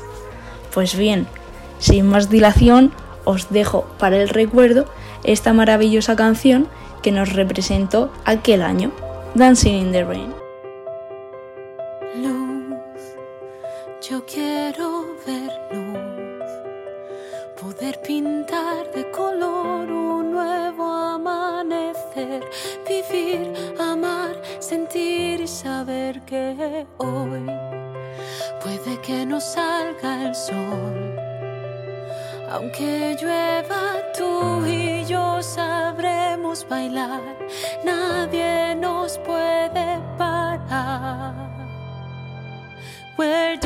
Pues 0.73 0.97
bien, 0.97 1.27
sin 1.77 2.07
más 2.07 2.31
dilación, 2.31 2.91
os 3.23 3.51
dejo 3.51 3.85
para 3.99 4.17
el 4.17 4.29
recuerdo 4.29 4.87
esta 5.23 5.53
maravillosa 5.53 6.15
canción 6.15 6.67
que 7.03 7.11
nos 7.11 7.33
representó 7.33 8.11
aquel 8.25 8.63
año, 8.63 8.91
Dancing 9.35 9.73
in 9.73 9.91
the 9.91 10.03
Rain. 10.03 10.33
Luz, 12.19 12.79
yo 14.09 14.25
quiero 14.25 15.05
ver 15.27 15.51
luz, 15.71 16.49
poder 17.61 18.01
pintar 18.01 18.91
de 18.95 19.11
color 19.11 19.72
hoy 26.97 27.45
puede 28.61 28.99
que 29.01 29.25
no 29.25 29.39
salga 29.39 30.23
el 30.27 30.35
sol. 30.35 31.19
Aunque 32.51 33.15
llueva, 33.21 33.83
tú 34.17 34.65
y 34.65 35.05
yo 35.05 35.41
sabremos 35.41 36.67
bailar, 36.67 37.21
nadie 37.83 38.75
nos 38.75 39.17
puede 39.19 39.99
parar. 40.17 41.33
We're 43.17 43.57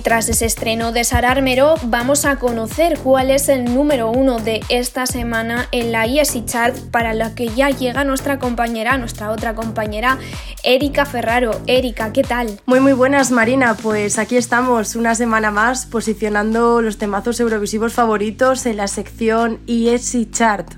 tras 0.00 0.28
ese 0.28 0.46
estreno 0.46 0.92
de 0.92 1.04
Sara 1.04 1.30
Armero, 1.30 1.74
vamos 1.84 2.24
a 2.24 2.36
conocer 2.36 2.98
cuál 2.98 3.30
es 3.30 3.48
el 3.48 3.64
número 3.64 4.10
uno 4.10 4.38
de 4.38 4.60
esta 4.68 5.06
semana 5.06 5.68
en 5.72 5.92
la 5.92 6.06
ESI 6.06 6.44
Chart, 6.44 6.76
para 6.90 7.14
la 7.14 7.34
que 7.34 7.48
ya 7.48 7.70
llega 7.70 8.04
nuestra 8.04 8.38
compañera, 8.38 8.98
nuestra 8.98 9.30
otra 9.30 9.54
compañera, 9.54 10.18
Erika 10.62 11.06
Ferraro. 11.06 11.60
Erika, 11.66 12.12
¿qué 12.12 12.22
tal? 12.22 12.60
Muy, 12.66 12.80
muy 12.80 12.92
buenas, 12.92 13.30
Marina. 13.30 13.74
Pues 13.74 14.18
aquí 14.18 14.36
estamos, 14.36 14.96
una 14.96 15.14
semana 15.14 15.50
más, 15.50 15.86
posicionando 15.86 16.82
los 16.82 16.98
temazos 16.98 17.40
eurovisivos 17.40 17.92
favoritos 17.92 18.66
en 18.66 18.76
la 18.76 18.88
sección 18.88 19.60
ESI 19.66 20.30
Chart. 20.30 20.68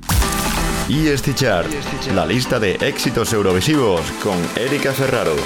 ESI 0.88 1.34
Chart, 1.34 1.68
la 2.14 2.26
lista 2.26 2.58
de 2.58 2.74
éxitos 2.80 3.32
eurovisivos 3.32 4.00
con 4.22 4.36
Erika 4.56 4.92
Ferraro. 4.92 5.36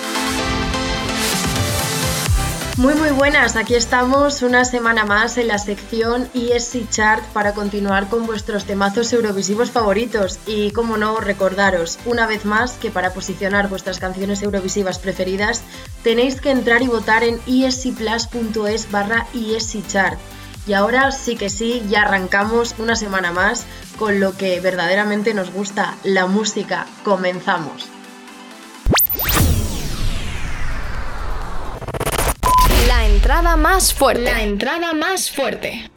Muy 2.77 2.95
muy 2.95 3.09
buenas, 3.09 3.57
aquí 3.57 3.74
estamos 3.74 4.43
una 4.43 4.66
semana 4.66 5.07
más 5.07 5.39
en 5.39 5.49
la 5.49 5.57
sección 5.57 6.29
ESC 6.35 6.91
Chart 6.91 7.24
para 7.33 7.55
continuar 7.55 8.11
con 8.11 8.27
vuestros 8.27 8.66
temazos 8.66 9.14
eurovisivos 9.14 9.70
favoritos 9.70 10.39
y 10.47 10.72
como 10.72 10.99
no 10.99 11.18
recordaros 11.18 11.99
una 12.05 12.27
vez 12.27 12.45
más 12.45 12.72
que 12.72 12.91
para 12.91 13.14
posicionar 13.14 13.70
vuestras 13.70 13.99
canciones 13.99 14.43
eurovisivas 14.43 14.99
preferidas 14.99 15.62
tenéis 16.03 16.39
que 16.39 16.51
entrar 16.51 16.83
y 16.83 16.89
votar 16.89 17.24
en 17.24 17.41
escplus.es 17.47 18.91
barra 18.91 19.27
Chart. 19.89 20.18
Y 20.66 20.74
ahora 20.74 21.12
sí 21.12 21.37
que 21.37 21.49
sí, 21.49 21.83
ya 21.89 22.03
arrancamos 22.03 22.74
una 22.79 22.95
semana 22.95 23.33
más 23.33 23.64
con 23.99 24.20
lo 24.20 24.37
que 24.37 24.61
verdaderamente 24.61 25.33
nos 25.33 25.51
gusta, 25.51 25.95
la 26.05 26.27
música. 26.27 26.87
Comenzamos. 27.05 27.89
Entrada 33.27 33.57
más 33.57 33.93
fuerte. 33.93 34.22
La 34.22 34.41
entrada 34.41 34.95
más 34.95 35.33
fuerte. 35.33 35.91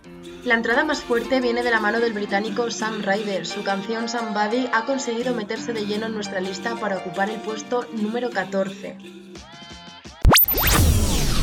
La 0.45 0.55
entrada 0.55 0.83
más 0.83 1.01
fuerte 1.01 1.39
viene 1.39 1.61
de 1.61 1.69
la 1.69 1.79
mano 1.79 1.99
del 1.99 2.11
británico 2.11 2.71
Sam 2.71 3.03
Ryder. 3.03 3.45
Su 3.45 3.63
canción 3.63 4.09
Somebody 4.09 4.67
ha 4.73 4.85
conseguido 4.85 5.35
meterse 5.35 5.71
de 5.71 5.85
lleno 5.85 6.07
en 6.07 6.15
nuestra 6.15 6.41
lista 6.41 6.75
para 6.77 6.97
ocupar 6.97 7.29
el 7.29 7.39
puesto 7.39 7.85
número 7.93 8.31
14. 8.31 8.97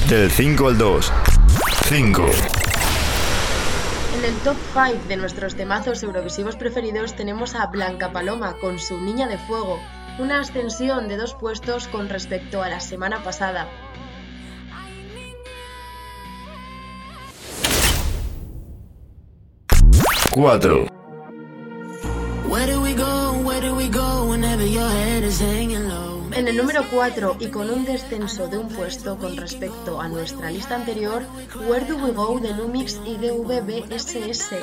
Del 0.08 0.28
5 0.28 0.66
al 0.66 0.76
2. 0.76 1.12
5. 1.84 2.30
En 4.18 4.24
el 4.24 4.34
top 4.38 4.56
5 4.72 5.06
de 5.06 5.16
nuestros 5.16 5.54
temazos 5.54 6.02
eurovisivos 6.02 6.56
preferidos 6.56 7.14
tenemos 7.14 7.54
a 7.54 7.64
Blanca 7.66 8.10
Paloma 8.10 8.56
con 8.60 8.80
su 8.80 8.98
Niña 8.98 9.28
de 9.28 9.38
Fuego, 9.38 9.78
una 10.18 10.40
ascensión 10.40 11.06
de 11.06 11.16
dos 11.16 11.34
puestos 11.34 11.86
con 11.86 12.08
respecto 12.08 12.60
a 12.64 12.70
la 12.70 12.80
semana 12.80 13.22
pasada. 13.22 13.68
4. 20.36 20.86
En 26.32 26.48
el 26.48 26.56
número 26.58 26.84
4 26.90 27.36
y 27.40 27.48
con 27.48 27.70
un 27.70 27.86
descenso 27.86 28.46
de 28.46 28.58
un 28.58 28.68
puesto 28.68 29.16
con 29.16 29.34
respecto 29.38 29.98
a 29.98 30.08
nuestra 30.08 30.50
lista 30.50 30.74
anterior, 30.74 31.22
Where 31.66 31.86
Do 31.86 31.96
We 31.96 32.12
Go 32.12 32.38
de 32.38 32.52
Lumix 32.52 33.00
y 33.06 33.16
DVBSS. 33.16 34.56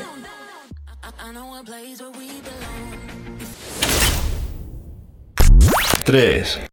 3. 6.05 6.72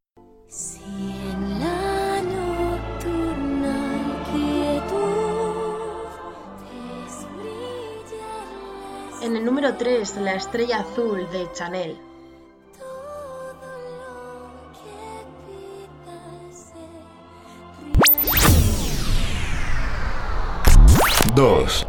En 9.31 9.37
el 9.37 9.45
número 9.45 9.77
3, 9.77 10.17
La 10.23 10.35
estrella 10.35 10.81
azul 10.81 11.25
de 11.31 11.49
Chanel. 11.53 11.97
Dos. 21.37 21.87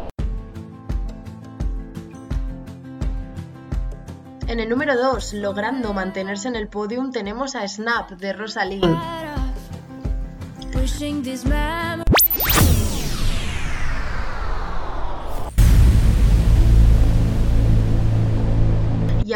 En 4.45 4.59
el 4.59 4.69
número 4.69 4.95
2, 4.95 5.33
logrando 5.33 5.93
mantenerse 5.93 6.47
en 6.47 6.55
el 6.55 6.67
podium, 6.67 7.11
tenemos 7.11 7.55
a 7.55 7.67
Snap 7.67 8.11
de 8.11 8.33
Rosalind. 8.33 8.99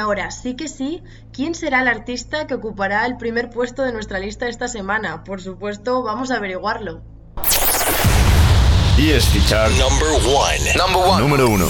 Ahora 0.06 0.30
sí 0.30 0.56
que 0.56 0.68
sí, 0.68 1.01
¿quién 1.34 1.56
será 1.56 1.82
el 1.82 1.88
artista 1.88 2.45
que 2.45 2.53
ocupará 2.53 3.08
el 3.08 3.18
primer 3.18 3.49
puesto 3.49 3.82
de 3.82 3.91
nuestra 3.91 4.20
lista 4.20 4.47
esta 4.47 4.68
semana? 4.68 5.24
Por 5.24 5.41
supuesto, 5.41 6.03
vamos 6.03 6.30
a 6.30 6.36
averiguarlo. 6.36 7.01
Y 8.97 9.10
es 9.10 9.26
fichar 9.26 9.72
Number 9.72 10.10
one. 10.28 10.74
Number 10.78 11.10
one. 11.10 11.22
número 11.22 11.49
uno. 11.49 11.66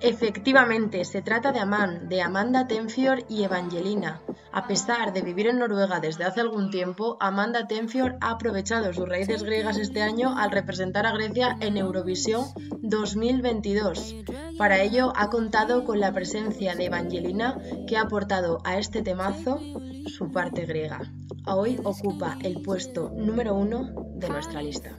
Efectivamente, 0.00 1.04
se 1.04 1.20
trata 1.20 1.52
de 1.52 1.60
Amán, 1.60 2.08
de 2.08 2.22
Amanda 2.22 2.66
Tenfior 2.66 3.24
y 3.28 3.44
Evangelina. 3.44 4.22
A 4.52 4.66
pesar 4.66 5.12
de 5.12 5.22
vivir 5.22 5.46
en 5.46 5.58
Noruega 5.58 6.00
desde 6.00 6.24
hace 6.24 6.40
algún 6.40 6.70
tiempo, 6.70 7.16
Amanda 7.20 7.66
Tenfior 7.66 8.16
ha 8.20 8.30
aprovechado 8.30 8.92
sus 8.92 9.08
raíces 9.08 9.42
griegas 9.42 9.76
este 9.76 10.02
año 10.02 10.36
al 10.36 10.50
representar 10.50 11.06
a 11.06 11.12
Grecia 11.12 11.56
en 11.60 11.76
Eurovisión 11.76 12.46
2022. 12.80 14.16
Para 14.56 14.80
ello 14.82 15.12
ha 15.16 15.28
contado 15.28 15.84
con 15.84 16.00
la 16.00 16.12
presencia 16.12 16.74
de 16.74 16.86
Evangelina, 16.86 17.58
que 17.86 17.96
ha 17.96 18.02
aportado 18.02 18.60
a 18.64 18.78
este 18.78 19.02
temazo 19.02 19.60
su 20.06 20.32
parte 20.32 20.64
griega. 20.64 21.00
Hoy 21.46 21.78
ocupa 21.84 22.36
el 22.42 22.62
puesto 22.62 23.10
número 23.14 23.54
uno 23.54 23.90
de 24.14 24.28
nuestra 24.28 24.62
lista. 24.62 24.96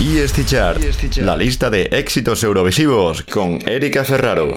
Y 0.00 0.16
es 0.16 0.32
Chart, 0.46 0.80
la 1.18 1.36
lista 1.36 1.68
de 1.68 1.82
éxitos 1.92 2.42
eurovisivos 2.42 3.22
con 3.22 3.58
Erika 3.68 4.02
Ferraro. 4.02 4.56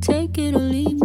Take 0.00 0.38
it 0.38 0.54
or 0.54 0.60
leave 0.60 0.97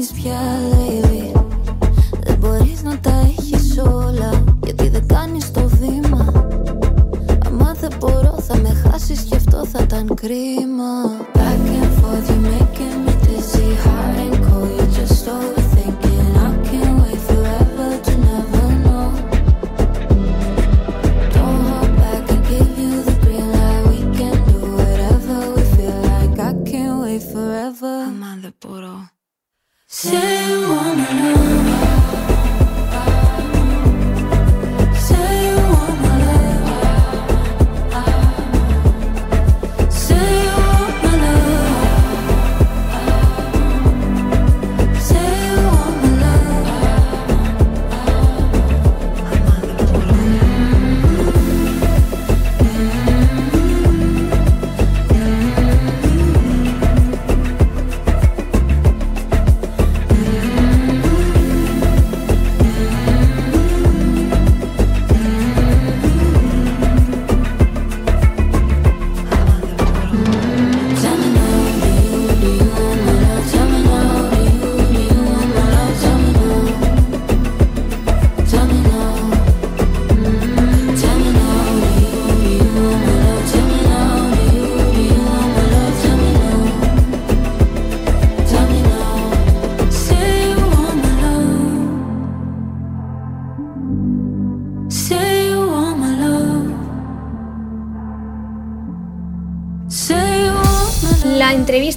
mis 0.00 0.12
pies. 0.12 0.39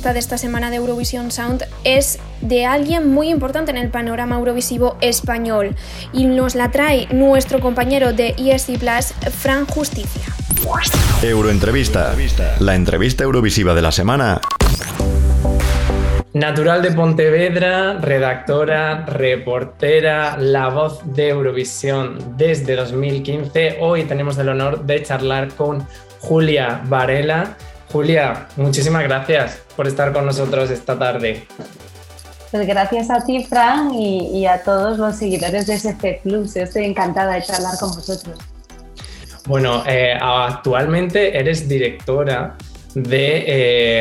De 0.03 0.19
esta 0.19 0.37
semana 0.37 0.69
de 0.69 0.75
Eurovisión 0.75 1.31
Sound 1.31 1.63
es 1.85 2.19
de 2.41 2.65
alguien 2.65 3.09
muy 3.09 3.29
importante 3.29 3.71
en 3.71 3.77
el 3.77 3.89
panorama 3.89 4.35
eurovisivo 4.35 4.97
español 4.99 5.75
y 6.11 6.25
nos 6.25 6.55
la 6.55 6.71
trae 6.71 7.07
nuestro 7.11 7.61
compañero 7.61 8.11
de 8.11 8.35
ESC 8.37 8.77
Plus, 8.77 9.13
Fran 9.33 9.65
Justicia. 9.65 10.21
Euroentrevista. 11.23 12.13
La 12.59 12.75
entrevista 12.75 13.23
eurovisiva 13.23 13.73
de 13.73 13.81
la 13.81 13.93
semana 13.93 14.41
Natural 16.33 16.81
de 16.81 16.91
Pontevedra, 16.91 17.93
redactora, 17.93 19.05
reportera, 19.05 20.35
la 20.37 20.67
voz 20.67 21.01
de 21.05 21.29
Eurovisión 21.29 22.35
desde 22.37 22.75
2015. 22.75 23.77
Hoy 23.79 24.03
tenemos 24.03 24.37
el 24.37 24.49
honor 24.49 24.83
de 24.83 25.01
charlar 25.01 25.53
con 25.53 25.87
Julia 26.19 26.81
Varela. 26.85 27.55
Julia, 27.93 28.47
muchísimas 28.55 29.03
gracias 29.03 29.61
por 29.75 29.87
estar 29.87 30.11
con 30.11 30.25
nosotros 30.25 30.71
esta 30.71 30.97
tarde. 30.97 31.45
Pues 32.49 32.65
gracias 32.65 33.11
a 33.11 33.23
ti, 33.23 33.43
Fran, 33.43 33.93
y, 33.93 34.39
y 34.39 34.47
a 34.47 34.63
todos 34.63 34.97
los 34.97 35.15
seguidores 35.15 35.67
de 35.67 35.75
SC 35.77 36.21
Plus. 36.23 36.55
Yo 36.55 36.63
estoy 36.63 36.85
encantada 36.85 37.35
de 37.35 37.43
charlar 37.43 37.77
con 37.79 37.91
vosotros. 37.91 38.35
Bueno, 39.45 39.83
eh, 39.85 40.17
actualmente 40.19 41.37
eres 41.37 41.69
directora 41.69 42.55
de 42.95 43.43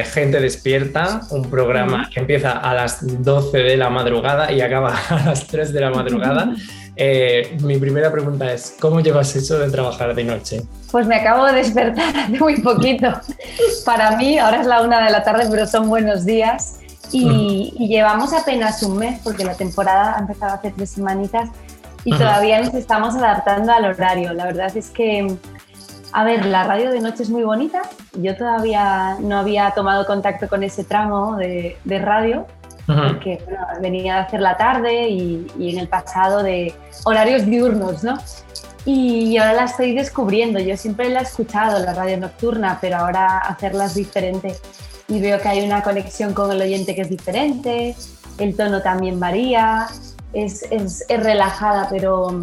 eh, 0.00 0.04
Gente 0.04 0.40
Despierta, 0.40 1.20
un 1.28 1.50
programa 1.50 2.08
que 2.12 2.20
empieza 2.20 2.52
a 2.52 2.72
las 2.72 3.22
12 3.22 3.58
de 3.58 3.76
la 3.76 3.90
madrugada 3.90 4.50
y 4.52 4.62
acaba 4.62 4.96
a 5.10 5.26
las 5.26 5.46
3 5.48 5.70
de 5.70 5.80
la 5.80 5.90
madrugada. 5.90 6.54
Eh, 6.96 7.56
mi 7.62 7.78
primera 7.78 8.12
pregunta 8.12 8.52
es, 8.52 8.76
¿cómo 8.80 9.00
llevas 9.00 9.34
eso 9.34 9.58
de 9.58 9.70
trabajar 9.70 10.14
de 10.14 10.24
noche? 10.24 10.62
Pues 10.90 11.06
me 11.06 11.16
acabo 11.16 11.46
de 11.46 11.54
despertar 11.54 12.16
hace 12.16 12.38
muy 12.38 12.60
poquito. 12.60 13.08
Para 13.84 14.16
mí, 14.16 14.38
ahora 14.38 14.60
es 14.60 14.66
la 14.66 14.82
una 14.82 15.04
de 15.04 15.10
la 15.10 15.22
tarde, 15.24 15.46
pero 15.50 15.66
son 15.66 15.88
buenos 15.88 16.24
días. 16.24 16.78
Y, 17.10 17.74
y 17.78 17.88
llevamos 17.88 18.32
apenas 18.32 18.82
un 18.82 18.98
mes, 18.98 19.20
porque 19.22 19.44
la 19.44 19.54
temporada 19.54 20.16
ha 20.16 20.20
empezado 20.20 20.54
hace 20.54 20.70
tres 20.70 20.90
semanitas 20.90 21.50
y 22.04 22.14
Ajá. 22.14 22.24
todavía 22.24 22.60
nos 22.60 22.74
estamos 22.74 23.14
adaptando 23.14 23.72
al 23.72 23.84
horario. 23.84 24.32
La 24.32 24.46
verdad 24.46 24.74
es 24.76 24.90
que, 24.90 25.36
a 26.12 26.24
ver, 26.24 26.46
la 26.46 26.64
radio 26.64 26.90
de 26.90 27.00
noche 27.00 27.22
es 27.22 27.30
muy 27.30 27.42
bonita. 27.42 27.82
Yo 28.14 28.36
todavía 28.36 29.16
no 29.20 29.38
había 29.38 29.70
tomado 29.72 30.06
contacto 30.06 30.48
con 30.48 30.62
ese 30.62 30.84
tramo 30.84 31.36
de, 31.36 31.76
de 31.84 31.98
radio, 31.98 32.46
porque 32.86 33.40
bueno, 33.44 33.66
venía 33.80 34.14
de 34.16 34.20
hacer 34.22 34.40
la 34.40 34.56
tarde 34.56 35.08
y, 35.08 35.46
y 35.58 35.70
en 35.72 35.78
el 35.78 35.88
pasado 35.88 36.42
de 36.42 36.74
horarios 37.04 37.46
diurnos, 37.46 38.02
¿no? 38.04 38.18
Y 38.84 39.36
ahora 39.36 39.52
la 39.52 39.64
estoy 39.64 39.94
descubriendo. 39.94 40.58
Yo 40.58 40.76
siempre 40.76 41.08
la 41.08 41.20
he 41.20 41.22
escuchado, 41.22 41.78
la 41.78 41.94
radio 41.94 42.16
nocturna, 42.18 42.78
pero 42.80 42.96
ahora 42.96 43.38
hacerla 43.38 43.84
es 43.84 43.94
diferente. 43.94 44.56
Y 45.08 45.20
veo 45.20 45.38
que 45.40 45.48
hay 45.48 45.64
una 45.64 45.82
conexión 45.82 46.34
con 46.34 46.50
el 46.50 46.60
oyente 46.60 46.94
que 46.94 47.02
es 47.02 47.08
diferente, 47.08 47.94
el 48.38 48.56
tono 48.56 48.80
también 48.82 49.20
varía, 49.20 49.86
es, 50.32 50.62
es- 50.70 51.04
es 51.08 51.22
relajada, 51.22 51.86
pero, 51.90 52.34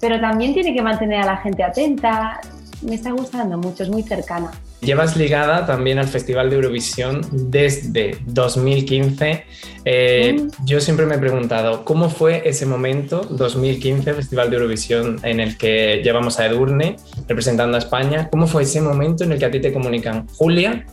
pero 0.00 0.20
también 0.20 0.54
tiene 0.54 0.72
que 0.74 0.80
mantener 0.82 1.20
a 1.22 1.26
la 1.26 1.36
gente 1.38 1.62
atenta. 1.64 2.40
Me 2.82 2.94
está 2.94 3.10
gustando 3.10 3.58
mucho, 3.58 3.82
es 3.82 3.90
muy 3.90 4.02
cercana. 4.02 4.50
Llevas 4.86 5.16
ligada 5.16 5.66
también 5.66 5.98
al 5.98 6.06
Festival 6.06 6.48
de 6.48 6.54
Eurovisión 6.56 7.20
desde 7.32 8.18
2015. 8.26 9.44
Eh, 9.84 10.46
Yo 10.64 10.80
siempre 10.80 11.06
me 11.06 11.16
he 11.16 11.18
preguntado, 11.18 11.84
¿cómo 11.84 12.08
fue 12.08 12.48
ese 12.48 12.66
momento, 12.66 13.22
2015, 13.22 14.14
Festival 14.14 14.48
de 14.48 14.56
Eurovisión, 14.58 15.18
en 15.24 15.40
el 15.40 15.58
que 15.58 16.02
llevamos 16.04 16.38
a 16.38 16.46
Edurne 16.46 16.94
representando 17.26 17.74
a 17.76 17.78
España? 17.80 18.28
¿Cómo 18.30 18.46
fue 18.46 18.62
ese 18.62 18.80
momento 18.80 19.24
en 19.24 19.32
el 19.32 19.40
que 19.40 19.46
a 19.46 19.50
ti 19.50 19.60
te 19.60 19.72
comunican, 19.72 20.28
Julia, 20.28 20.86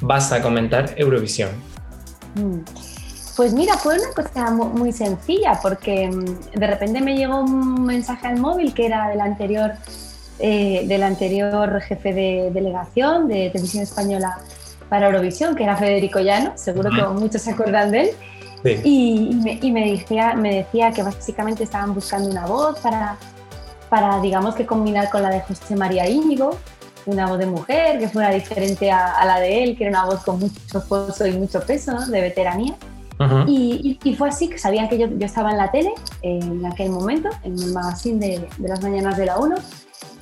vas 0.00 0.30
a 0.30 0.40
comentar 0.40 0.94
Eurovisión? 0.96 1.50
Mm. 2.36 2.60
Pues 3.36 3.52
mira, 3.52 3.76
fue 3.78 3.96
una 3.96 4.12
cosa 4.14 4.50
mu- 4.52 4.66
muy 4.68 4.92
sencilla 4.92 5.58
porque 5.60 6.08
mm, 6.08 6.56
de 6.58 6.66
repente 6.68 7.00
me 7.00 7.16
llegó 7.16 7.40
un 7.40 7.84
mensaje 7.84 8.28
al 8.28 8.38
móvil 8.38 8.72
que 8.74 8.86
era 8.86 9.08
del 9.08 9.20
anterior, 9.20 9.72
eh, 10.40 10.84
del 10.86 11.02
anterior 11.02 11.80
jefe 11.80 12.12
de 12.12 12.50
delegación 12.52 13.28
de 13.28 13.50
Televisión 13.50 13.82
Española 13.82 14.38
para 14.88 15.06
Eurovisión, 15.06 15.54
que 15.54 15.64
era 15.64 15.76
Federico 15.76 16.18
Llano, 16.20 16.52
seguro 16.56 16.90
que 16.90 17.02
muchos 17.20 17.42
se 17.42 17.50
acuerdan 17.52 17.90
de 17.90 18.00
él. 18.00 18.10
Sí. 18.64 18.80
Y, 18.84 19.28
y 19.30 19.34
me, 19.36 19.58
y 19.62 19.72
me 19.72 19.90
decía, 19.92 20.34
me 20.34 20.54
decía 20.56 20.90
que 20.92 21.02
básicamente 21.02 21.64
estaban 21.64 21.94
buscando 21.94 22.28
una 22.28 22.46
voz 22.46 22.78
para, 22.80 23.16
para, 23.88 24.20
digamos 24.20 24.54
que 24.54 24.66
combinar 24.66 25.08
con 25.10 25.22
la 25.22 25.30
de 25.30 25.40
José 25.40 25.76
María 25.76 26.08
Íñigo, 26.08 26.58
una 27.06 27.26
voz 27.26 27.38
de 27.38 27.46
mujer 27.46 27.98
que 27.98 28.08
fuera 28.08 28.30
diferente 28.30 28.90
a, 28.90 29.12
a 29.12 29.24
la 29.24 29.40
de 29.40 29.62
él, 29.64 29.76
que 29.78 29.84
era 29.84 29.90
una 30.00 30.04
voz 30.10 30.22
con 30.24 30.38
mucho 30.38 30.84
pozo 30.86 31.26
y 31.26 31.32
mucho 31.32 31.60
peso, 31.62 31.92
¿no? 31.92 32.06
de 32.06 32.20
veteranía. 32.20 32.74
Y, 33.46 33.98
y- 34.02 34.10
y 34.10 34.14
fue 34.16 34.30
así, 34.30 34.48
que 34.48 34.56
sabían 34.58 34.88
que 34.88 34.96
yo, 34.98 35.06
yo 35.06 35.26
estaba 35.26 35.50
en 35.50 35.58
la 35.58 35.70
tele 35.70 35.92
en 36.22 36.64
aquel 36.64 36.88
momento, 36.90 37.28
en 37.42 37.52
el 37.58 37.72
magazine 37.72 38.18
de, 38.18 38.48
de 38.56 38.68
las 38.68 38.82
mañanas 38.82 39.16
de 39.18 39.26
la 39.26 39.38
1, 39.38 39.56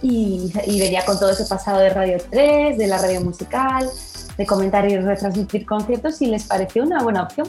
y, 0.03 0.53
y 0.67 0.79
venía 0.81 1.05
con 1.05 1.19
todo 1.19 1.31
ese 1.31 1.45
pasado 1.45 1.79
de 1.79 1.91
Radio 1.91 2.19
3, 2.31 2.79
de 2.79 2.87
la 2.87 2.99
radio 2.99 3.21
musical, 3.21 3.89
de 4.37 4.47
comentar 4.47 4.89
y 4.89 4.97
retransmitir 4.97 5.67
conciertos, 5.67 6.21
y 6.23 6.27
les 6.27 6.45
pareció 6.45 6.83
una 6.85 7.03
buena 7.03 7.23
opción. 7.25 7.49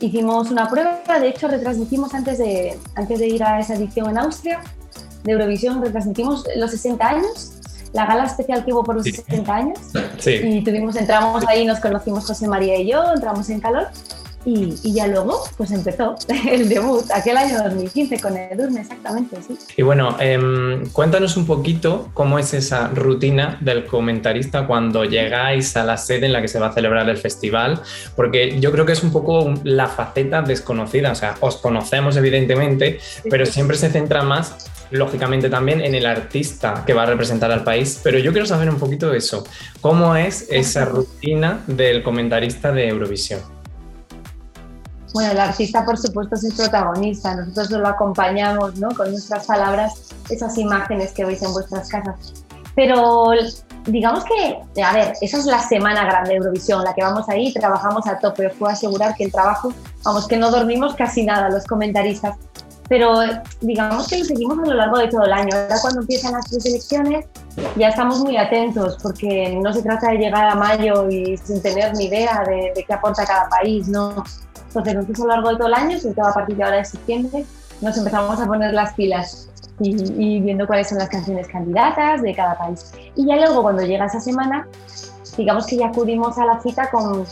Hicimos 0.00 0.50
una 0.50 0.68
prueba, 0.68 1.00
de 1.20 1.28
hecho 1.28 1.48
retransmitimos 1.48 2.12
antes 2.14 2.38
de, 2.38 2.78
antes 2.96 3.18
de 3.20 3.26
ir 3.28 3.42
a 3.44 3.60
esa 3.60 3.74
edición 3.74 4.10
en 4.10 4.18
Austria 4.18 4.60
de 5.22 5.32
Eurovisión, 5.32 5.80
retransmitimos 5.82 6.44
los 6.56 6.70
60 6.72 7.06
años, 7.08 7.52
la 7.92 8.04
gala 8.06 8.24
especial 8.24 8.64
que 8.64 8.72
hubo 8.72 8.82
por 8.82 8.96
los 8.96 9.04
Sí. 9.04 9.12
60 9.12 9.54
años, 9.54 9.78
Sí. 10.18 10.32
y 10.42 10.64
tuvimos, 10.64 10.96
entramos 10.96 11.44
ahí, 11.46 11.64
nos 11.64 11.78
conocimos 11.80 12.26
José 12.26 12.48
María 12.48 12.76
y 12.76 12.90
yo, 12.90 13.02
entramos 13.14 13.48
en 13.50 13.60
calor 13.60 13.86
Y, 14.44 14.74
y, 14.82 14.94
ya 14.94 15.06
luego, 15.06 15.42
pues 15.56 15.70
empezó 15.70 16.16
el 16.50 16.68
debut, 16.68 17.10
aquel 17.12 17.36
año 17.36 17.62
2015 17.62 18.20
con 18.20 18.36
Edurne, 18.36 18.82
exactamente, 18.82 19.38
sí. 19.46 19.56
Y 19.76 19.82
bueno, 19.82 20.16
eh, 20.20 20.82
cuéntanos 20.92 21.36
un 21.36 21.46
poquito 21.46 22.10
cómo 22.14 22.38
es 22.38 22.52
esa 22.52 22.88
rutina 22.88 23.58
del 23.60 23.86
comentarista 23.86 24.66
cuando 24.66 25.04
llegáis 25.04 25.76
a 25.76 25.84
la 25.84 25.96
sede 25.96 26.26
en 26.26 26.32
la 26.32 26.42
que 26.42 26.48
se 26.48 26.58
va 26.58 26.68
a 26.68 26.72
celebrar 26.72 27.08
el 27.08 27.16
festival, 27.16 27.80
porque 28.16 28.60
yo 28.60 28.70
creo 28.70 28.84
que 28.84 28.92
es 28.92 29.02
un 29.02 29.12
poco 29.12 29.54
la 29.64 29.88
faceta 29.88 30.42
desconocida, 30.42 31.12
o 31.12 31.14
sea, 31.14 31.36
os 31.40 31.56
conocemos 31.56 32.16
evidentemente, 32.16 32.98
pero 33.30 33.46
siempre 33.46 33.76
se 33.76 33.90
centra 33.90 34.22
más 34.22 34.70
lógicamente 34.90 35.48
también 35.48 35.80
en 35.80 35.94
el 35.94 36.06
artista 36.06 36.84
que 36.86 36.92
va 36.92 37.02
a 37.02 37.06
representar 37.06 37.50
al 37.50 37.64
país, 37.64 38.00
pero 38.02 38.18
yo 38.18 38.32
quiero 38.32 38.46
saber 38.46 38.68
un 38.68 38.78
poquito 38.78 39.10
de 39.10 39.18
eso. 39.18 39.44
¿Cómo 39.80 40.14
es 40.16 40.46
esa 40.50 40.84
rutina 40.84 41.62
del 41.66 42.02
comentarista 42.02 42.72
de 42.72 42.88
Eurovisión? 42.88 43.53
Bueno, 45.14 45.30
el 45.30 45.38
artista 45.38 45.84
por 45.84 45.96
supuesto 45.96 46.34
es 46.34 46.42
el 46.42 46.52
protagonista, 46.54 47.36
nosotros 47.36 47.80
lo 47.80 47.86
acompañamos 47.86 48.76
¿no? 48.80 48.88
con 48.96 49.12
nuestras 49.12 49.46
palabras, 49.46 50.12
esas 50.28 50.58
imágenes 50.58 51.12
que 51.12 51.24
veis 51.24 51.40
en 51.40 51.52
vuestras 51.52 51.88
casas. 51.88 52.16
Pero 52.74 53.26
digamos 53.86 54.24
que, 54.24 54.82
a 54.82 54.92
ver, 54.92 55.12
esa 55.20 55.38
es 55.38 55.46
la 55.46 55.60
semana 55.60 56.04
grande 56.04 56.30
de 56.30 56.36
Eurovisión, 56.38 56.82
la 56.82 56.92
que 56.94 57.02
vamos 57.02 57.28
ahí, 57.28 57.54
trabajamos 57.54 58.04
a 58.08 58.18
tope, 58.18 58.48
os 58.48 58.54
puedo 58.54 58.72
asegurar 58.72 59.14
que 59.14 59.22
el 59.22 59.30
trabajo, 59.30 59.72
vamos, 60.02 60.26
que 60.26 60.36
no 60.36 60.50
dormimos 60.50 60.96
casi 60.96 61.22
nada 61.22 61.48
los 61.48 61.64
comentaristas, 61.64 62.36
pero 62.88 63.20
digamos 63.60 64.08
que 64.08 64.18
lo 64.18 64.24
seguimos 64.24 64.58
a 64.58 64.66
lo 64.66 64.74
largo 64.74 64.98
de 64.98 65.06
todo 65.06 65.22
el 65.26 65.32
año. 65.32 65.50
Ahora 65.54 65.76
cuando 65.80 66.00
empiezan 66.00 66.32
las 66.32 66.50
tres 66.50 66.66
elecciones 66.66 67.26
ya 67.76 67.90
estamos 67.90 68.18
muy 68.18 68.36
atentos 68.36 68.98
porque 69.00 69.56
no 69.62 69.72
se 69.72 69.80
trata 69.80 70.10
de 70.10 70.18
llegar 70.18 70.48
a 70.48 70.56
mayo 70.56 71.08
y 71.08 71.36
sin 71.36 71.62
tener 71.62 71.96
ni 71.96 72.06
idea 72.06 72.42
de, 72.44 72.72
de 72.74 72.84
qué 72.84 72.92
aporta 72.92 73.24
cada 73.24 73.48
país, 73.48 73.86
¿no? 73.86 74.24
Entonces 74.74 74.94
nosotros 74.94 75.20
a 75.20 75.22
lo 75.22 75.28
largo 75.28 75.48
de 75.50 75.56
todo 75.56 75.68
el 75.68 75.74
año, 75.74 75.98
sobre 75.98 76.14
todo 76.14 76.26
a 76.26 76.34
partir 76.34 76.56
de 76.56 76.64
ahora 76.64 76.76
de 76.78 76.84
septiembre, 76.84 77.44
nos 77.80 77.96
empezamos 77.96 78.40
a 78.40 78.46
poner 78.46 78.74
las 78.74 78.94
pilas 78.94 79.48
y, 79.80 79.90
y, 79.90 80.40
viendo 80.40 80.66
cuáles 80.66 80.88
son 80.88 80.98
las 80.98 81.08
canciones 81.08 81.48
candidatas 81.48 82.22
de 82.22 82.34
cada 82.34 82.56
país. 82.56 82.92
Y 83.16 83.26
ya 83.26 83.36
luego 83.36 83.62
cuando 83.62 83.82
llega 83.82 84.06
esa 84.06 84.20
semana, 84.20 84.66
digamos 85.36 85.66
que 85.66 85.76
ya 85.76 85.86
acudimos 85.86 86.38
a 86.38 86.46
la 86.46 86.60
cita 86.60 86.90
con, 86.90 87.24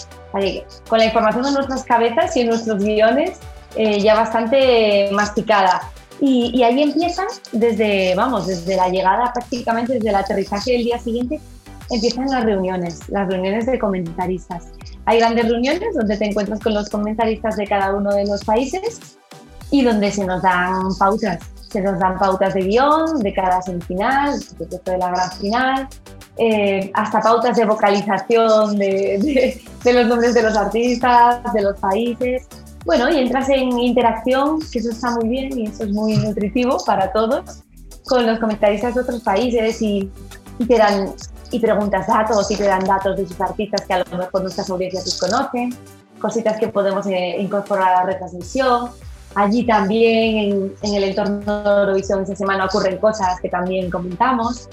con 0.89 0.99
la 0.99 1.05
información 1.05 1.45
de 1.45 1.53
nuestras 1.53 1.85
cabezas 1.85 2.37
y 2.37 2.41
en 2.41 2.49
nuestros 2.49 2.83
guiones 2.83 3.39
eh, 3.77 4.01
ya 4.01 4.15
bastante 4.15 5.11
masticada. 5.13 5.83
Y, 6.21 6.53
y, 6.55 6.63
ahí 6.63 6.81
empiezan 6.81 7.27
desde, 7.51 8.15
vamos, 8.15 8.47
desde 8.47 8.77
la 8.77 8.89
llegada 8.89 9.33
prácticamente, 9.33 9.95
desde 9.95 10.09
el 10.09 10.15
aterrizaje 10.15 10.73
del 10.73 10.85
día 10.85 10.99
siguiente, 10.99 11.41
empiezan 11.91 12.29
las 12.29 12.45
reuniones, 12.45 13.09
las 13.09 13.29
reuniones 13.29 13.67
de 13.67 13.79
comentaristas. 13.79 14.69
Hay 15.07 15.19
grandes 15.19 15.49
reuniones 15.49 15.95
donde 15.95 16.17
te 16.17 16.27
encuentras 16.27 16.61
con 16.61 16.75
los 16.75 16.89
comentaristas 16.89 17.57
de 17.57 17.67
cada 17.67 17.95
uno 17.95 18.13
de 18.13 18.27
los 18.27 18.45
países 18.45 19.19
y 19.71 19.83
donde 19.83 20.11
se 20.11 20.25
nos 20.25 20.43
dan 20.43 20.95
pautas. 20.99 21.39
Se 21.71 21.81
nos 21.81 21.99
dan 21.99 22.19
pautas 22.19 22.55
de 22.55 22.61
guion 22.61 23.19
de 23.21 23.33
cada 23.33 23.63
semifinal, 23.63 24.39
de 24.59 24.99
la 24.99 25.09
gran 25.11 25.33
final, 25.33 25.89
eh, 26.37 26.91
hasta 26.95 27.21
pautas 27.21 27.57
de 27.57 27.65
vocalización 27.65 28.77
de, 28.77 29.19
de, 29.19 29.63
de 29.83 29.93
los 29.93 30.07
nombres 30.07 30.35
de 30.35 30.43
los 30.43 30.57
artistas, 30.57 31.53
de 31.53 31.63
los 31.63 31.79
países. 31.79 32.47
Bueno, 32.85 33.09
y 33.11 33.19
entras 33.19 33.49
en 33.49 33.79
interacción, 33.79 34.59
que 34.71 34.81
eso 34.81 34.91
está 34.91 35.13
muy 35.13 35.29
bien 35.29 35.59
y 35.59 35.67
eso 35.67 35.85
es 35.85 35.91
muy 35.91 36.17
nutritivo 36.17 36.79
para 36.85 37.13
todos, 37.13 37.63
con 38.05 38.27
los 38.27 38.39
comentaristas 38.39 38.95
de 38.95 39.01
otros 39.01 39.23
países 39.23 39.81
y, 39.81 40.11
y 40.63 40.67
te 40.67 40.79
dan 40.79 41.15
y 41.51 41.59
preguntas 41.59 42.07
datos 42.07 42.51
y 42.51 42.57
te 42.57 42.65
dan 42.65 42.85
datos 42.85 43.17
de 43.17 43.27
sus 43.27 43.41
artistas 43.41 43.83
que 43.87 43.93
a 43.93 43.99
lo 43.99 44.17
mejor 44.17 44.43
nuestras 44.43 44.71
audiencias 44.71 45.05
desconocen, 45.05 45.77
cositas 46.19 46.59
que 46.59 46.69
podemos 46.69 47.07
eh, 47.07 47.37
incorporar 47.39 47.89
a 47.89 47.97
la 47.99 48.03
retransmisión. 48.13 48.91
Allí 49.35 49.67
también 49.67 50.37
en, 50.37 50.75
en, 50.83 50.95
el 50.95 51.05
entorno 51.05 51.63
de 51.63 51.81
Eurovisión 51.81 52.23
esta 52.23 52.37
semana 52.37 52.67
ocurren 52.67 52.99
cosas 52.99 53.41
que 53.41 53.49
también 53.49 53.91
comentamos. 53.91 54.69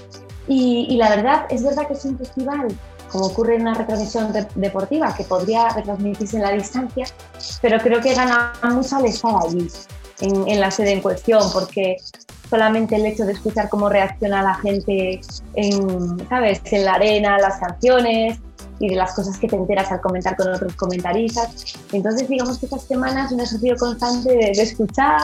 Y, 0.48 0.86
y, 0.88 0.96
la 0.96 1.10
verdad, 1.10 1.46
es 1.50 1.62
verdad 1.62 1.86
que 1.86 1.94
es 1.94 2.04
un 2.04 2.18
festival, 2.18 2.68
como 3.10 3.26
ocurre 3.26 3.56
en 3.56 3.62
una 3.62 3.74
retransmisión 3.74 4.32
de, 4.32 4.46
deportiva, 4.54 5.14
que 5.14 5.24
podría 5.24 5.68
retransmitirse 5.70 6.36
en 6.36 6.42
la 6.42 6.52
distancia, 6.52 7.06
pero 7.62 7.78
creo 7.78 8.00
que 8.00 8.14
gana 8.14 8.52
mucho 8.64 8.96
al 8.96 9.06
estar 9.06 9.34
allí, 9.46 9.68
en, 10.20 10.48
en 10.48 10.60
la 10.60 10.70
sede 10.70 10.92
en 10.92 11.00
cuestión, 11.00 11.42
porque 11.52 11.96
solamente 12.50 12.96
el 12.96 13.06
hecho 13.06 13.24
de 13.24 13.32
escuchar 13.32 13.68
cómo 13.68 13.88
reacciona 13.88 14.42
la 14.42 14.54
gente 14.56 15.20
en, 15.54 16.28
¿sabes? 16.28 16.60
en 16.72 16.84
la 16.84 16.94
arena, 16.94 17.38
las 17.38 17.58
canciones 17.58 18.38
y 18.80 18.88
de 18.88 18.96
las 18.96 19.14
cosas 19.14 19.38
que 19.38 19.46
te 19.46 19.56
enteras 19.56 19.90
al 19.92 20.00
comentar 20.00 20.36
con 20.36 20.52
otros 20.52 20.74
comentaristas. 20.74 21.74
Entonces, 21.92 22.28
digamos 22.28 22.58
que 22.58 22.66
estas 22.66 22.82
semanas 22.82 23.30
un 23.30 23.40
ejercicio 23.40 23.76
constante 23.76 24.34
de, 24.34 24.50
escuchar, 24.50 25.20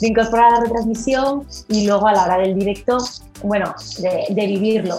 de 0.00 0.08
incorporar 0.08 0.52
la 0.52 0.60
retransmisión 0.60 1.46
y 1.68 1.86
luego 1.86 2.06
a 2.06 2.12
la 2.12 2.24
hora 2.24 2.38
del 2.38 2.54
directo, 2.54 2.98
bueno, 3.42 3.74
de 4.00 4.46
vivirlo. 4.46 4.98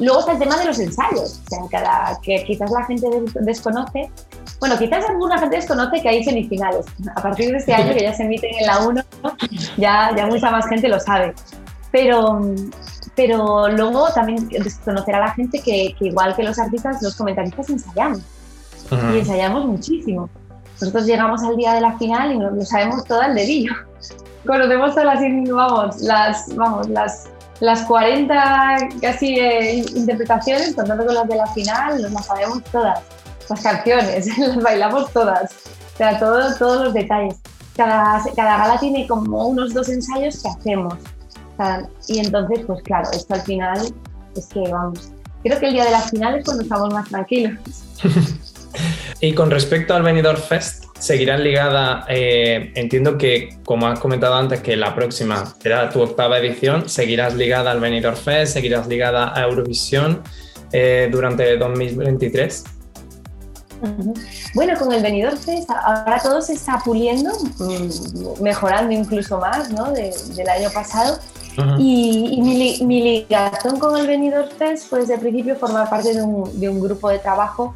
Luego 0.00 0.20
está 0.20 0.32
el 0.32 0.38
tema 0.38 0.56
de 0.56 0.66
los 0.66 0.78
ensayos, 0.78 1.40
o 1.46 1.50
sea, 1.50 1.58
cada, 1.70 2.20
que 2.22 2.44
quizás 2.44 2.70
la 2.70 2.84
gente 2.84 3.06
desconoce. 3.40 4.10
Bueno, 4.60 4.78
quizás 4.78 5.04
alguna 5.08 5.38
gente 5.38 5.56
desconoce 5.56 6.00
que 6.00 6.08
hay 6.08 6.24
semifinales. 6.24 6.86
A 7.16 7.22
partir 7.22 7.50
de 7.50 7.58
este 7.58 7.74
año, 7.74 7.94
que 7.94 8.02
ya 8.02 8.14
se 8.14 8.24
emiten 8.24 8.50
en 8.58 8.66
la 8.66 8.78
1, 8.86 9.02
ya, 9.76 10.10
ya 10.16 10.26
mucha 10.26 10.50
más 10.50 10.66
gente 10.68 10.88
lo 10.88 11.00
sabe. 11.00 11.34
Pero, 11.90 12.40
pero 13.16 13.68
luego 13.68 14.08
también 14.14 14.48
desconocerá 14.48 15.20
la 15.20 15.30
gente 15.32 15.60
que, 15.60 15.94
que, 15.98 16.06
igual 16.06 16.36
que 16.36 16.44
los 16.44 16.58
artistas, 16.58 17.02
los 17.02 17.16
comentaristas 17.16 17.68
ensayamos. 17.70 18.20
Uh 18.90 18.94
-huh. 18.94 19.16
Y 19.16 19.18
ensayamos 19.20 19.66
muchísimo. 19.66 20.28
Nosotros 20.80 21.06
llegamos 21.06 21.42
al 21.42 21.56
día 21.56 21.74
de 21.74 21.80
la 21.80 21.98
final 21.98 22.32
y 22.32 22.38
lo 22.38 22.64
sabemos 22.64 23.04
todo 23.04 23.20
al 23.20 23.34
dedillo. 23.34 23.72
Conocemos 24.46 24.94
todas 24.94 25.06
las, 25.06 25.50
vamos, 25.50 26.00
las, 26.00 26.56
vamos, 26.56 26.88
las 26.88 27.28
las 27.60 27.82
40 27.82 28.88
casi 29.00 29.38
eh, 29.38 29.84
interpretaciones, 29.94 30.74
contando 30.74 31.04
con 31.04 31.14
las 31.14 31.28
de 31.28 31.36
la 31.36 31.46
final, 31.48 32.00
nos 32.02 32.12
las 32.12 32.26
sabemos 32.26 32.62
todas. 32.64 33.00
Las 33.48 33.60
canciones, 33.60 34.38
las 34.38 34.62
bailamos 34.62 35.12
todas. 35.12 35.50
O 35.94 35.96
sea, 35.96 36.18
todo, 36.18 36.54
todos 36.56 36.84
los 36.84 36.94
detalles. 36.94 37.36
Cada, 37.76 38.22
cada 38.34 38.58
gala 38.58 38.78
tiene 38.78 39.06
como 39.06 39.46
unos 39.48 39.72
dos 39.74 39.88
ensayos 39.88 40.42
que 40.42 40.48
hacemos. 40.48 40.94
O 40.94 41.56
sea, 41.56 41.88
y 42.06 42.18
entonces, 42.18 42.64
pues 42.66 42.82
claro, 42.82 43.08
esto 43.12 43.34
al 43.34 43.42
final 43.42 43.94
es 44.36 44.46
que 44.46 44.60
vamos. 44.60 45.10
Creo 45.42 45.58
que 45.58 45.66
el 45.66 45.72
día 45.72 45.84
de 45.84 45.90
la 45.90 46.00
final 46.00 46.36
es 46.36 46.44
cuando 46.44 46.62
estamos 46.62 46.92
más 46.92 47.08
tranquilos. 47.08 47.58
y 49.20 49.34
con 49.34 49.50
respecto 49.50 49.94
al 49.94 50.02
Benidorm 50.02 50.40
Fest, 50.40 50.84
seguirán 50.98 51.44
ligada, 51.44 52.04
eh, 52.08 52.72
entiendo 52.74 53.16
que, 53.18 53.58
como 53.64 53.86
has 53.86 53.98
comentado 54.00 54.34
antes, 54.34 54.60
que 54.60 54.76
la 54.76 54.94
próxima 54.94 55.54
será 55.60 55.90
tu 55.90 56.00
octava 56.00 56.38
edición, 56.38 56.88
seguirás 56.88 57.34
ligada 57.34 57.70
al 57.70 57.80
Benidorm 57.80 58.16
Fest, 58.16 58.54
seguirás 58.54 58.86
ligada 58.86 59.32
a 59.34 59.42
Eurovisión 59.44 60.22
eh, 60.72 61.08
durante 61.10 61.56
2023. 61.56 62.64
Bueno, 64.54 64.76
con 64.76 64.92
el 64.92 65.02
Benidorm 65.02 65.36
Fest 65.36 65.70
ahora 65.70 66.18
todo 66.20 66.42
se 66.42 66.54
está 66.54 66.80
puliendo, 66.84 67.30
mm, 67.58 68.42
mejorando 68.42 68.92
incluso 68.92 69.38
más 69.38 69.70
¿no? 69.70 69.92
de, 69.92 70.12
del 70.34 70.48
año 70.48 70.70
pasado. 70.70 71.18
Uh 71.56 71.60
-huh. 71.60 71.76
Y, 71.78 72.34
y 72.34 72.42
mi, 72.42 72.86
mi, 72.86 73.02
ligación 73.02 73.78
con 73.78 73.96
el 73.96 74.06
Benidorm 74.06 74.48
Fest 74.50 74.88
fue 74.88 75.00
desde 75.00 75.14
el 75.14 75.20
principio 75.20 75.56
formar 75.56 75.88
parte 75.90 76.14
de 76.14 76.22
un, 76.22 76.58
de 76.58 76.68
un 76.68 76.80
grupo 76.80 77.08
de 77.08 77.18
trabajo 77.18 77.74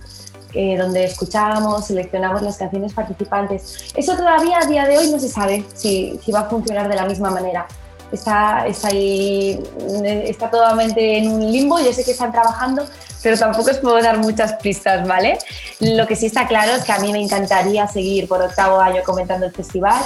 eh, 0.55 0.77
donde 0.77 1.05
escuchamos, 1.05 1.87
seleccionamos 1.87 2.43
las 2.43 2.57
canciones 2.57 2.93
participantes. 2.93 3.93
Eso 3.95 4.17
todavía 4.17 4.59
a 4.59 4.67
día 4.67 4.87
de 4.87 4.99
hoy 4.99 5.11
no 5.11 5.19
se 5.19 5.29
sabe 5.29 5.65
si, 5.75 6.19
si 6.25 6.33
va 6.33 6.41
a 6.41 6.49
funcionar 6.49 6.89
de 6.89 6.97
la 6.97 7.07
misma 7.07 7.31
manera. 7.31 7.67
Está, 8.11 8.67
está 8.67 8.89
ahí, 8.89 9.59
está 10.05 10.51
totalmente 10.51 11.17
en 11.17 11.33
un 11.33 11.51
limbo, 11.51 11.81
yo 11.81 11.95
sé 11.95 12.05
que 12.05 12.11
están 12.11 12.31
trabajando, 12.31 12.85
pero 13.23 13.39
tampoco 13.39 13.71
os 13.71 13.79
puedo 13.79 14.03
dar 14.03 14.19
muchas 14.19 14.53
pistas, 14.55 15.09
¿vale? 15.09 15.39
Lo 15.81 16.07
que 16.07 16.15
sí 16.15 16.27
está 16.27 16.47
claro 16.47 16.73
es 16.73 16.85
que 16.85 16.93
a 16.93 16.99
mí 16.99 17.11
me 17.11 17.23
encantaría 17.23 17.89
seguir 17.89 18.29
por 18.29 18.43
octavo 18.43 18.79
año 18.81 19.01
comentando 19.03 19.47
el 19.47 19.53
festival, 19.53 20.03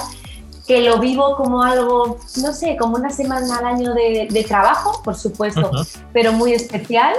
que 0.65 0.79
lo 0.81 0.99
vivo 0.99 1.35
como 1.35 1.61
algo, 1.63 2.17
no 2.37 2.53
sé, 2.53 2.77
como 2.77 2.95
una 2.95 3.09
semana 3.09 3.57
al 3.57 3.65
año 3.65 3.93
de, 3.93 4.29
de 4.31 4.43
trabajo, 4.45 5.01
por 5.03 5.17
supuesto, 5.17 5.69
uh 5.69 5.73
-huh. 5.73 5.87
pero 6.13 6.31
muy 6.31 6.53
especial. 6.53 7.13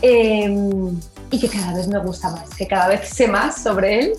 Eh, 0.00 0.92
y 1.34 1.40
que 1.40 1.48
cada 1.48 1.74
vez 1.74 1.88
me 1.88 1.98
gusta 1.98 2.30
más, 2.30 2.48
que 2.56 2.68
cada 2.68 2.86
vez 2.86 3.08
sé 3.08 3.26
más 3.26 3.60
sobre 3.60 3.98
él, 3.98 4.12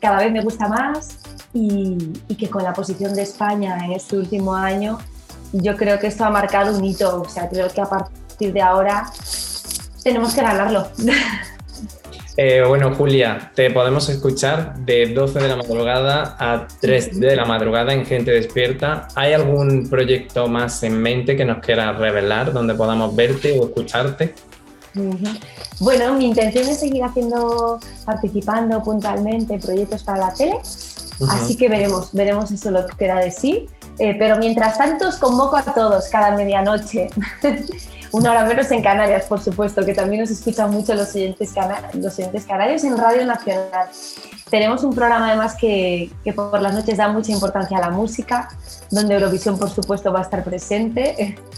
cada 0.00 0.18
vez 0.18 0.30
me 0.30 0.40
gusta 0.40 0.68
más 0.68 1.18
y, 1.52 1.98
que 2.38 2.48
con 2.48 2.62
la 2.62 2.72
posición 2.72 3.14
de 3.14 3.22
España 3.22 3.84
en 3.84 3.92
este 3.92 4.16
último 4.16 4.54
año, 4.54 4.98
yo 5.52 5.76
creo 5.76 5.98
que 5.98 6.06
esto 6.06 6.24
ha 6.24 6.30
marcado 6.30 6.76
un 6.76 6.84
hito, 6.84 7.22
o 7.22 7.28
sea, 7.28 7.48
creo 7.48 7.68
que 7.68 7.80
a 7.80 7.86
partir 7.86 8.52
de 8.52 8.62
ahora 8.62 9.10
tenemos 10.02 10.34
que 10.34 10.42
ganarlo. 10.42 10.86
Eh, 12.38 12.64
bueno, 12.66 12.94
Julia, 12.94 13.52
te 13.54 13.70
podemos 13.70 14.08
escuchar 14.08 14.74
de 14.78 15.12
12 15.12 15.38
de 15.38 15.48
la 15.48 15.56
madrugada 15.56 16.34
a 16.38 16.66
3 16.80 17.20
de 17.20 17.36
la 17.36 17.44
madrugada 17.44 17.92
en 17.92 18.06
Gente 18.06 18.30
Despierta. 18.30 19.06
¿Hay 19.14 19.34
algún 19.34 19.90
proyecto 19.90 20.48
más 20.48 20.82
en 20.82 20.98
mente 21.02 21.36
que 21.36 21.44
nos 21.44 21.58
quieras 21.58 21.98
revelar 21.98 22.54
donde 22.54 22.72
podamos 22.72 23.14
verte 23.14 23.60
o 23.60 23.66
escucharte? 23.66 24.34
Bueno, 25.80 26.14
mi 26.14 26.26
intención 26.26 26.68
es 26.68 26.80
seguir 26.80 27.02
haciendo, 27.04 27.80
participando 28.04 28.82
puntualmente 28.82 29.54
en 29.54 29.60
proyectos 29.60 30.02
para 30.02 30.18
la 30.26 30.34
tele, 30.34 30.58
Ujú. 31.18 31.30
así 31.30 31.56
que 31.56 31.68
veremos, 31.68 32.12
veremos 32.12 32.50
eso 32.50 32.70
lo 32.70 32.86
que 32.86 32.96
queda 32.96 33.16
de 33.16 33.30
sí. 33.30 33.68
Eh, 33.98 34.16
pero 34.18 34.38
mientras 34.38 34.78
tanto 34.78 35.08
os 35.08 35.16
convoco 35.16 35.56
a 35.56 35.62
todos 35.62 36.08
cada 36.08 36.34
medianoche, 36.34 37.10
una 38.12 38.30
hora 38.30 38.44
menos 38.44 38.70
en 38.70 38.82
Canarias, 38.82 39.24
por 39.26 39.40
supuesto, 39.40 39.84
que 39.84 39.94
también 39.94 40.20
nos 40.22 40.30
escuchan 40.30 40.70
mucho 40.70 40.94
los 40.94 41.14
oyentes, 41.14 41.54
los 41.94 42.18
oyentes 42.18 42.44
canarios 42.44 42.84
en 42.84 42.96
Radio 42.96 43.26
Nacional. 43.26 43.88
Tenemos 44.50 44.84
un 44.84 44.94
programa 44.94 45.28
además 45.28 45.54
que, 45.58 46.10
que 46.24 46.32
por 46.32 46.60
las 46.60 46.74
noches 46.74 46.98
da 46.98 47.08
mucha 47.08 47.32
importancia 47.32 47.78
a 47.78 47.80
la 47.80 47.90
música, 47.90 48.48
donde 48.90 49.14
Eurovisión 49.14 49.58
por 49.58 49.70
supuesto 49.70 50.12
va 50.12 50.20
a 50.20 50.22
estar 50.22 50.44
presente 50.44 51.36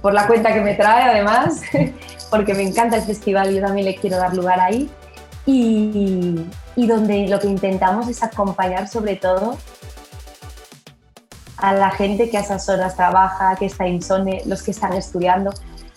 por 0.00 0.14
la 0.14 0.26
cuenta 0.26 0.52
que 0.52 0.60
me 0.60 0.74
trae 0.74 1.02
además, 1.02 1.60
porque 2.30 2.54
me 2.54 2.62
encanta 2.62 2.96
el 2.96 3.02
festival 3.02 3.50
y 3.50 3.56
yo 3.56 3.62
también 3.62 3.86
le 3.86 3.94
quiero 3.96 4.16
dar 4.16 4.34
lugar 4.34 4.60
ahí. 4.60 4.90
Y, 5.44 6.46
y 6.76 6.86
donde 6.86 7.26
lo 7.28 7.40
que 7.40 7.48
intentamos 7.48 8.06
es 8.08 8.22
acompañar 8.22 8.88
sobre 8.88 9.16
todo 9.16 9.58
a 11.62 11.72
la 11.72 11.90
gente 11.90 12.28
que 12.28 12.36
a 12.36 12.40
esas 12.40 12.68
horas 12.68 12.96
trabaja, 12.96 13.56
que 13.56 13.66
está 13.66 13.86
insone, 13.86 14.42
los 14.46 14.62
que 14.62 14.72
están 14.72 14.92
estudiando. 14.94 15.52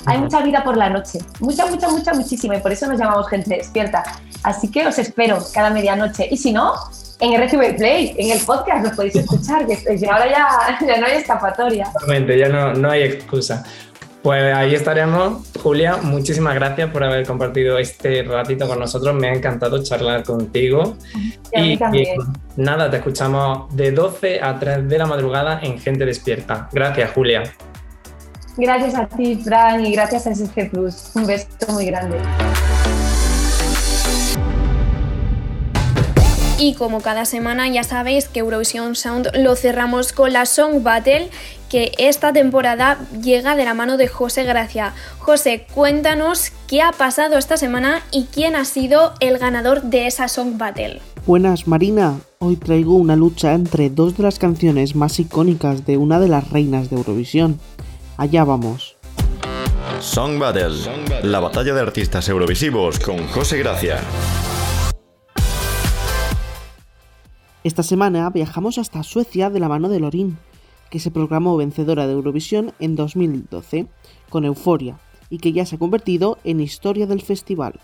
Hay 0.06 0.20
mucha 0.20 0.42
vida 0.42 0.64
por 0.64 0.78
la 0.78 0.90
noche, 0.90 1.20
mucha, 1.40 1.66
mucha, 1.66 1.90
mucha, 1.90 2.14
muchísima, 2.14 2.56
y 2.56 2.60
por 2.60 2.72
eso 2.72 2.88
nos 2.88 3.00
llamamos 3.00 3.28
gente 3.28 3.58
despierta. 3.58 4.04
Así 4.44 4.70
que 4.70 4.86
os 4.86 5.00
espero 5.00 5.40
cada 5.54 5.72
medianoche. 5.72 6.28
Y 6.30 6.38
si 6.38 6.54
no, 6.54 6.74
en 7.20 7.42
RTV 7.42 7.78
Play, 7.78 8.16
en 8.18 8.32
el 8.32 8.40
podcast, 8.46 8.86
los 8.86 8.96
podéis 8.96 9.16
escuchar, 9.16 9.66
que 9.66 9.78
que 9.78 10.10
ahora 10.10 10.30
ya, 10.30 10.80
ya 10.88 11.00
no 11.00 11.06
hay 11.06 11.14
escapatoria. 11.18 11.84
Exactamente, 11.84 12.38
ya 12.38 12.50
no, 12.50 12.74
no 12.74 12.90
hay 12.90 13.04
excusa. 13.04 13.64
Pues 14.26 14.56
ahí 14.56 14.74
estaremos. 14.74 15.52
Julia, 15.62 15.98
muchísimas 15.98 16.56
gracias 16.56 16.90
por 16.90 17.04
haber 17.04 17.28
compartido 17.28 17.78
este 17.78 18.24
ratito 18.24 18.68
con 18.68 18.80
nosotros. 18.80 19.14
Me 19.14 19.28
ha 19.28 19.34
encantado 19.36 19.84
charlar 19.84 20.24
contigo. 20.24 20.98
Y 21.54 21.60
a 21.60 21.62
mí 21.62 21.78
también. 21.78 22.18
nada, 22.56 22.90
te 22.90 22.98
escuchamos 22.98 23.76
de 23.76 23.92
12 23.92 24.42
a 24.42 24.58
3 24.58 24.90
de 24.90 24.98
la 24.98 25.06
madrugada 25.06 25.60
en 25.62 25.80
Gente 25.80 26.08
Despierta. 26.08 26.70
Gracias, 26.72 27.12
Julia. 27.12 27.44
Gracias 28.58 28.96
a 28.96 29.06
ti, 29.06 29.36
Fran, 29.36 29.86
y 29.86 29.92
gracias 29.94 30.26
a 30.26 30.34
SG 30.34 30.72
Plus. 30.72 31.12
Un 31.14 31.28
beso 31.28 31.48
muy 31.70 31.86
grande. 31.86 32.18
Y 36.58 36.74
como 36.76 37.02
cada 37.02 37.26
semana 37.26 37.68
ya 37.68 37.84
sabéis 37.84 38.30
que 38.30 38.40
Eurovision 38.40 38.96
Sound 38.96 39.30
lo 39.36 39.58
cerramos 39.58 40.14
con 40.14 40.32
la 40.32 40.46
Song 40.46 40.84
Battle 40.84 41.30
que 41.70 41.92
esta 41.98 42.32
temporada 42.32 42.98
llega 43.22 43.58
de 43.58 43.66
la 43.66 43.74
mano 43.74 43.98
de 43.98 44.08
José 44.08 44.46
Gracia. 44.46 44.94
José, 45.20 45.68
cuéntanos 45.74 46.54
qué 46.68 46.82
ha 46.82 46.94
pasado 46.94 47.38
esta 47.38 47.58
semana 47.58 48.04
y 48.12 48.28
quién 48.34 48.56
ha 48.56 48.64
sido 48.64 49.14
el 49.20 49.38
ganador 49.38 49.82
de 49.84 50.08
esa 50.08 50.30
Song 50.30 50.58
Battle. 50.58 51.02
Buenas 51.26 51.68
Marina, 51.68 52.20
hoy 52.40 52.56
traigo 52.56 52.96
una 52.96 53.18
lucha 53.18 53.54
entre 53.54 53.90
dos 53.90 54.16
de 54.16 54.24
las 54.24 54.40
canciones 54.40 54.96
más 54.96 55.20
icónicas 55.20 55.86
de 55.86 55.98
una 55.98 56.22
de 56.22 56.30
las 56.30 56.52
reinas 56.52 56.90
de 56.90 56.96
Eurovisión. 56.96 57.60
Allá 58.16 58.46
vamos. 58.46 58.96
Song 60.00 60.40
Battle, 60.40 60.76
la 61.24 61.42
batalla 61.42 61.74
de 61.74 61.82
artistas 61.82 62.30
eurovisivos 62.30 63.00
con 63.00 63.28
José 63.28 63.58
Gracia. 63.58 64.00
Esta 67.66 67.82
semana 67.82 68.30
viajamos 68.30 68.78
hasta 68.78 69.02
Suecia 69.02 69.50
de 69.50 69.60
la 69.60 69.68
mano 69.68 69.90
de 69.90 70.00
Lorin, 70.00 70.38
que 70.92 71.00
se 71.00 71.10
proclamó 71.10 71.58
vencedora 71.58 72.06
de 72.06 72.14
Eurovisión 72.14 72.74
en 72.78 72.96
2012 72.96 73.88
con 74.30 74.46
Euforia 74.46 75.00
y 75.32 75.40
que 75.40 75.52
ya 75.52 75.66
se 75.66 75.78
ha 75.78 75.80
convertido 75.80 76.38
en 76.44 76.60
historia 76.60 77.08
del 77.08 77.24
festival. 77.24 77.80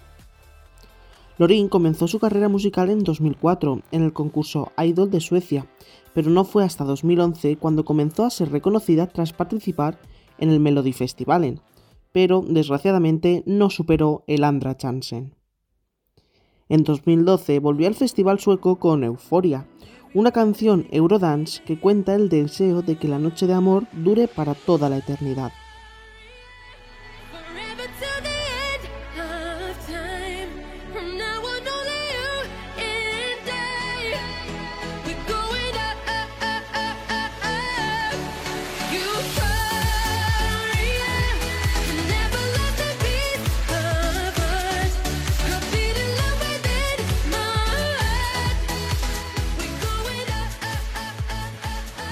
Lorin 1.40 1.68
comenzó 1.68 2.08
su 2.08 2.20
carrera 2.20 2.48
musical 2.48 2.92
en 2.92 3.04
2004 3.04 3.82
en 3.92 4.04
el 4.04 4.14
concurso 4.14 4.72
Idol 4.78 5.10
de 5.10 5.20
Suecia, 5.20 5.66
pero 6.14 6.30
no 6.30 6.46
fue 6.46 6.64
hasta 6.64 6.84
2011 6.84 7.58
cuando 7.58 7.84
comenzó 7.84 8.26
a 8.26 8.30
ser 8.30 8.52
reconocida 8.52 9.08
tras 9.08 9.34
participar 9.34 9.98
en 10.38 10.52
el 10.52 10.60
Melody 10.60 10.94
Festivalen, 10.94 11.60
pero 12.12 12.46
desgraciadamente 12.48 13.42
no 13.48 13.72
superó 13.72 14.24
el 14.28 14.44
Andra 14.44 14.78
Chansen. 14.78 15.41
En 16.72 16.86
2012 16.86 17.60
volvió 17.60 17.90
al 17.90 17.96
festival 17.96 18.40
sueco 18.40 18.78
con 18.78 19.04
Euforia, 19.04 19.68
una 20.14 20.32
canción 20.32 20.88
Eurodance 20.92 21.62
que 21.66 21.78
cuenta 21.78 22.16
el 22.16 22.30
deseo 22.30 22.82
de 22.82 22.96
que 22.96 23.10
la 23.10 23.20
noche 23.20 23.46
de 23.46 23.54
amor 23.54 23.88
dure 23.92 24.30
para 24.30 24.54
toda 24.54 24.88
la 24.88 25.00
eternidad. 25.00 25.52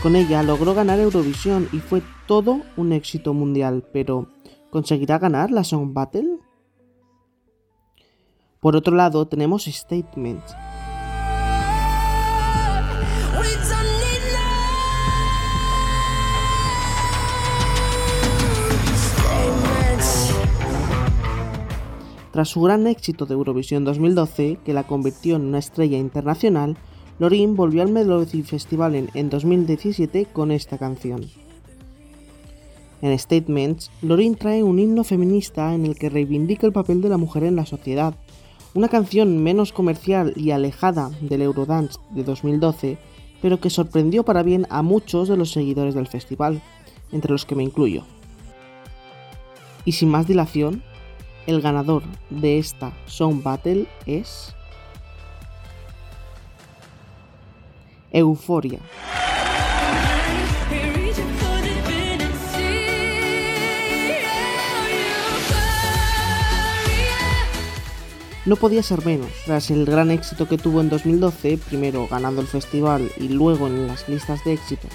Con 0.10 0.16
ella 0.16 0.42
logró 0.42 0.74
ganar 0.74 1.00
Eurovisión 1.00 1.70
y 1.72 1.78
fue 1.78 2.02
todo 2.26 2.62
un 2.78 2.94
éxito 2.94 3.36
mundial, 3.36 3.88
pero 3.94 4.28
¿conseguirá 4.72 5.20
ganar 5.20 5.52
la 5.52 5.64
Song 5.64 5.94
Battle? 5.94 6.40
Por 8.60 8.76
otro 8.76 8.96
lado, 8.96 9.28
tenemos 9.28 9.66
Statement. 9.66 10.42
Tras 22.32 22.50
su 22.50 22.62
gran 22.64 22.88
éxito 22.88 23.28
de 23.28 23.36
Eurovisión 23.36 23.86
2012, 23.86 24.58
que 24.66 24.74
la 24.74 24.88
convirtió 24.88 25.36
en 25.36 25.44
una 25.44 25.60
estrella 25.60 26.00
internacional, 26.00 26.80
Lorin 27.20 27.56
volvió 27.56 27.82
al 27.82 27.92
Melody 27.92 28.44
Festival 28.44 28.96
en, 28.96 29.10
en 29.14 29.30
2017 29.30 30.26
con 30.26 30.52
esta 30.52 30.78
canción. 30.78 31.26
En 33.02 33.18
Statements, 33.18 33.92
Lorin 34.02 34.36
trae 34.36 34.64
un 34.64 34.80
himno 34.80 35.04
feminista 35.04 35.74
en 35.74 35.86
el 35.86 35.96
que 35.98 36.10
reivindica 36.10 36.66
el 36.66 36.74
papel 36.74 37.02
de 37.02 37.10
la 37.10 37.18
mujer 37.18 37.44
en 37.44 37.56
la 37.56 37.66
sociedad, 37.66 38.14
una 38.74 38.90
canción 38.90 39.42
menos 39.42 39.72
comercial 39.72 40.34
y 40.36 40.52
alejada 40.52 41.12
del 41.22 41.42
Eurodance 41.42 42.00
de 42.12 42.24
2012, 42.24 42.98
pero 43.42 43.60
que 43.60 43.70
sorprendió 43.70 44.24
para 44.24 44.44
bien 44.44 44.68
a 44.70 44.82
muchos 44.82 45.28
de 45.28 45.38
los 45.38 45.52
seguidores 45.52 45.96
del 45.96 46.08
festival, 46.08 46.62
entre 47.12 47.32
los 47.32 47.46
que 47.46 47.56
me 47.56 47.64
incluyo. 47.64 48.04
Y 49.86 49.94
sin 49.94 50.10
más 50.10 50.28
dilación, 50.28 50.84
el 51.48 51.62
ganador 51.62 52.04
de 52.30 52.60
esta 52.60 52.94
Song 53.06 53.42
Battle 53.42 53.88
es... 54.06 54.56
Euforia. 58.12 58.80
No 68.46 68.56
podía 68.56 68.82
ser 68.82 69.06
menos, 69.06 69.30
tras 69.46 69.70
el 69.70 69.86
gran 69.86 70.10
éxito 70.10 70.48
que 70.48 70.58
tuvo 70.58 70.82
en 70.82 70.90
2012, 70.90 71.60
primero 71.60 72.08
ganando 72.10 72.42
el 72.42 72.48
festival 72.48 73.12
y 73.18 73.28
luego 73.28 73.68
en 73.68 73.86
las 73.86 74.10
listas 74.10 74.44
de 74.44 74.54
éxitos. 74.54 74.90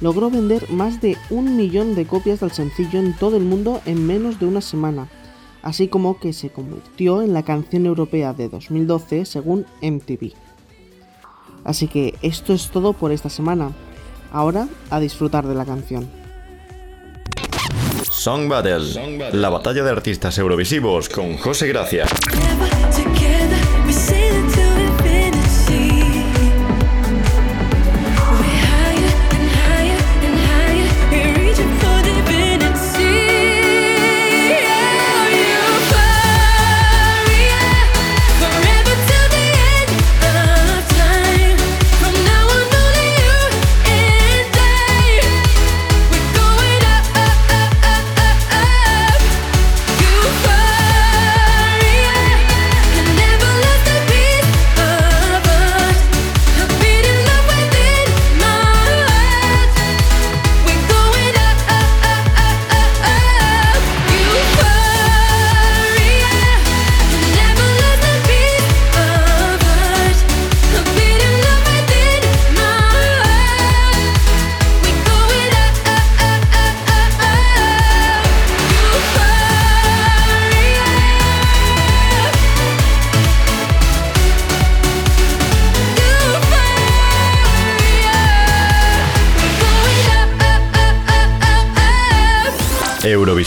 Logró 0.00 0.30
vender 0.30 0.70
más 0.70 1.00
de 1.00 1.16
un 1.30 1.56
millón 1.56 1.96
de 1.96 2.06
copias 2.06 2.38
del 2.38 2.52
sencillo 2.52 3.00
en 3.00 3.16
todo 3.16 3.36
el 3.36 3.42
mundo 3.42 3.80
en 3.84 4.06
menos 4.06 4.38
de 4.38 4.46
una 4.46 4.60
semana, 4.60 5.08
así 5.62 5.88
como 5.88 6.20
que 6.20 6.32
se 6.32 6.50
convirtió 6.50 7.22
en 7.22 7.32
la 7.32 7.42
canción 7.42 7.84
europea 7.84 8.32
de 8.32 8.48
2012 8.48 9.24
según 9.24 9.66
MTV. 9.82 10.47
Así 11.64 11.88
que 11.88 12.14
esto 12.22 12.52
es 12.52 12.68
todo 12.68 12.92
por 12.92 13.12
esta 13.12 13.28
semana. 13.28 13.72
Ahora 14.32 14.68
a 14.90 15.00
disfrutar 15.00 15.46
de 15.46 15.54
la 15.54 15.64
canción. 15.64 16.08
Song 18.10 18.48
Battle, 18.48 19.30
la 19.32 19.48
batalla 19.48 19.84
de 19.84 19.90
artistas 19.90 20.38
eurovisivos 20.38 21.08
con 21.08 21.36
José 21.36 21.68
Gracia. 21.68 22.04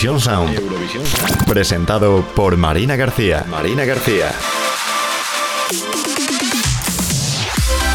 Eurovisión 0.03 0.19
Sound. 0.19 1.45
Presentado 1.45 2.23
por 2.35 2.57
Marina 2.57 2.95
García. 2.95 3.45
Marina 3.47 3.85
García. 3.85 4.31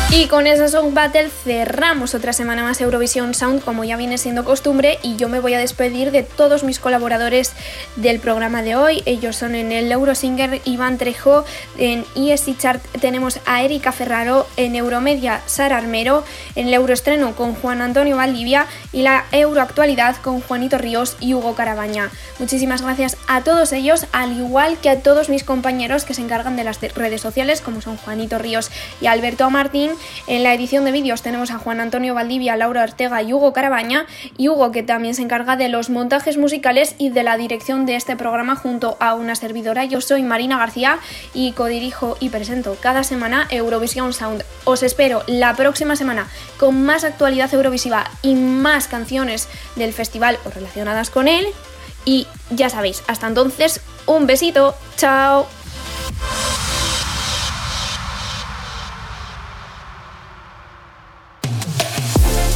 Y 0.09 0.29
con 0.29 0.47
esa 0.47 0.69
Song 0.69 0.95
Battle 0.95 1.31
cerramos 1.45 2.15
otra 2.15 2.33
semana 2.33 2.63
más 2.63 2.81
Eurovisión 2.81 3.35
Sound, 3.35 3.63
como 3.63 3.83
ya 3.83 3.97
viene 3.97 4.19
siendo 4.19 4.45
costumbre, 4.45 4.99
y 5.03 5.17
yo 5.17 5.29
me 5.29 5.41
voy 5.41 5.55
a 5.55 5.59
despedir 5.59 6.13
de 6.13 6.23
todos 6.23 6.63
mis 6.63 6.79
colaboradores 6.79 7.53
del 7.97 8.21
programa 8.21 8.63
de 8.63 8.77
hoy. 8.77 9.03
Ellos 9.05 9.35
son 9.35 9.57
en 9.57 9.73
el 9.73 9.91
Eurosinger 9.91 10.63
Iván 10.65 10.97
Trejo, 10.97 11.45
en 11.77 12.05
ESC 12.15 12.57
Chart 12.57 12.83
tenemos 13.01 13.41
a 13.47 13.63
Erika 13.65 13.91
Ferraro, 13.91 14.47
en 14.57 14.77
Euromedia 14.77 15.43
Sara 15.47 15.77
Armero, 15.77 16.25
en 16.55 16.69
el 16.69 16.75
Euroestreno 16.75 17.35
con 17.35 17.55
Juan 17.57 17.83
Antonio 17.83 18.17
Valdivia 18.17 18.67
y 18.93 19.03
la 19.03 19.25
Euroactualidad 19.33 20.17
con 20.23 20.41
Juanito 20.41 20.79
Ríos 20.79 21.17
y 21.19 21.35
Hugo 21.35 21.57
Carabaña. 21.57 22.11
Muchísimas 22.39 22.81
gracias 22.81 23.17
a 23.27 23.43
todos 23.43 23.73
ellos, 23.73 24.07
al 24.13 24.39
igual 24.39 24.79
que 24.79 24.89
a 24.89 25.01
todos 25.01 25.29
mis 25.29 25.43
compañeros 25.43 26.05
que 26.05 26.15
se 26.15 26.23
encargan 26.23 26.57
de 26.57 26.65
las 26.65 26.81
redes 26.81 27.21
sociales, 27.21 27.61
como 27.61 27.81
son 27.81 27.97
Juanito 27.97 28.39
Ríos 28.39 28.71
y 29.01 29.07
Alberto 29.07 29.51
Martín. 29.51 29.96
En 30.27 30.43
la 30.43 30.55
edición 30.55 30.85
de 30.85 30.93
vídeos 30.93 31.23
tenemos 31.23 31.51
a 31.51 31.59
Juan 31.59 31.81
Antonio 31.81 32.15
Valdivia, 32.15 32.57
Laura 32.57 32.83
Ortega 32.83 33.23
y 33.23 33.33
Hugo 33.33 33.53
Carabaña, 33.53 34.07
y 34.37 34.49
Hugo 34.49 34.73
que 34.73 34.83
también 34.83 35.15
se 35.15 35.23
encarga 35.23 35.57
de 35.57 35.69
los 35.69 35.91
montajes 35.91 36.37
musicales 36.39 36.95
y 36.99 37.11
de 37.11 37.23
la 37.23 37.37
dirección 37.37 37.87
de 37.87 37.97
este 37.97 38.17
programa 38.17 38.57
junto 38.57 38.97
a 39.01 39.15
una 39.15 39.35
servidora. 39.35 39.85
Yo 39.85 40.01
soy 40.01 40.23
Marina 40.23 40.59
García 40.59 40.99
y 41.35 41.53
codirijo 41.53 42.17
y 42.21 42.29
presento 42.29 42.77
cada 42.81 43.05
semana 43.05 43.47
Eurovisión 43.51 44.13
Sound. 44.13 44.45
Os 44.65 44.83
espero 44.83 45.23
la 45.27 45.55
próxima 45.55 45.97
semana 45.97 46.29
con 46.59 46.85
más 46.85 47.05
actualidad 47.05 47.53
eurovisiva 47.53 48.11
y 48.23 48.35
más 48.35 48.89
canciones 48.89 49.49
del 49.77 49.93
festival 49.93 50.39
o 50.45 50.51
relacionadas 50.51 51.11
con 51.11 51.29
él. 51.29 51.47
Y 52.05 52.27
ya 52.51 52.71
sabéis, 52.71 53.03
hasta 53.09 53.27
entonces, 53.27 53.81
un 54.07 54.27
besito, 54.27 54.75
chao. 54.97 55.47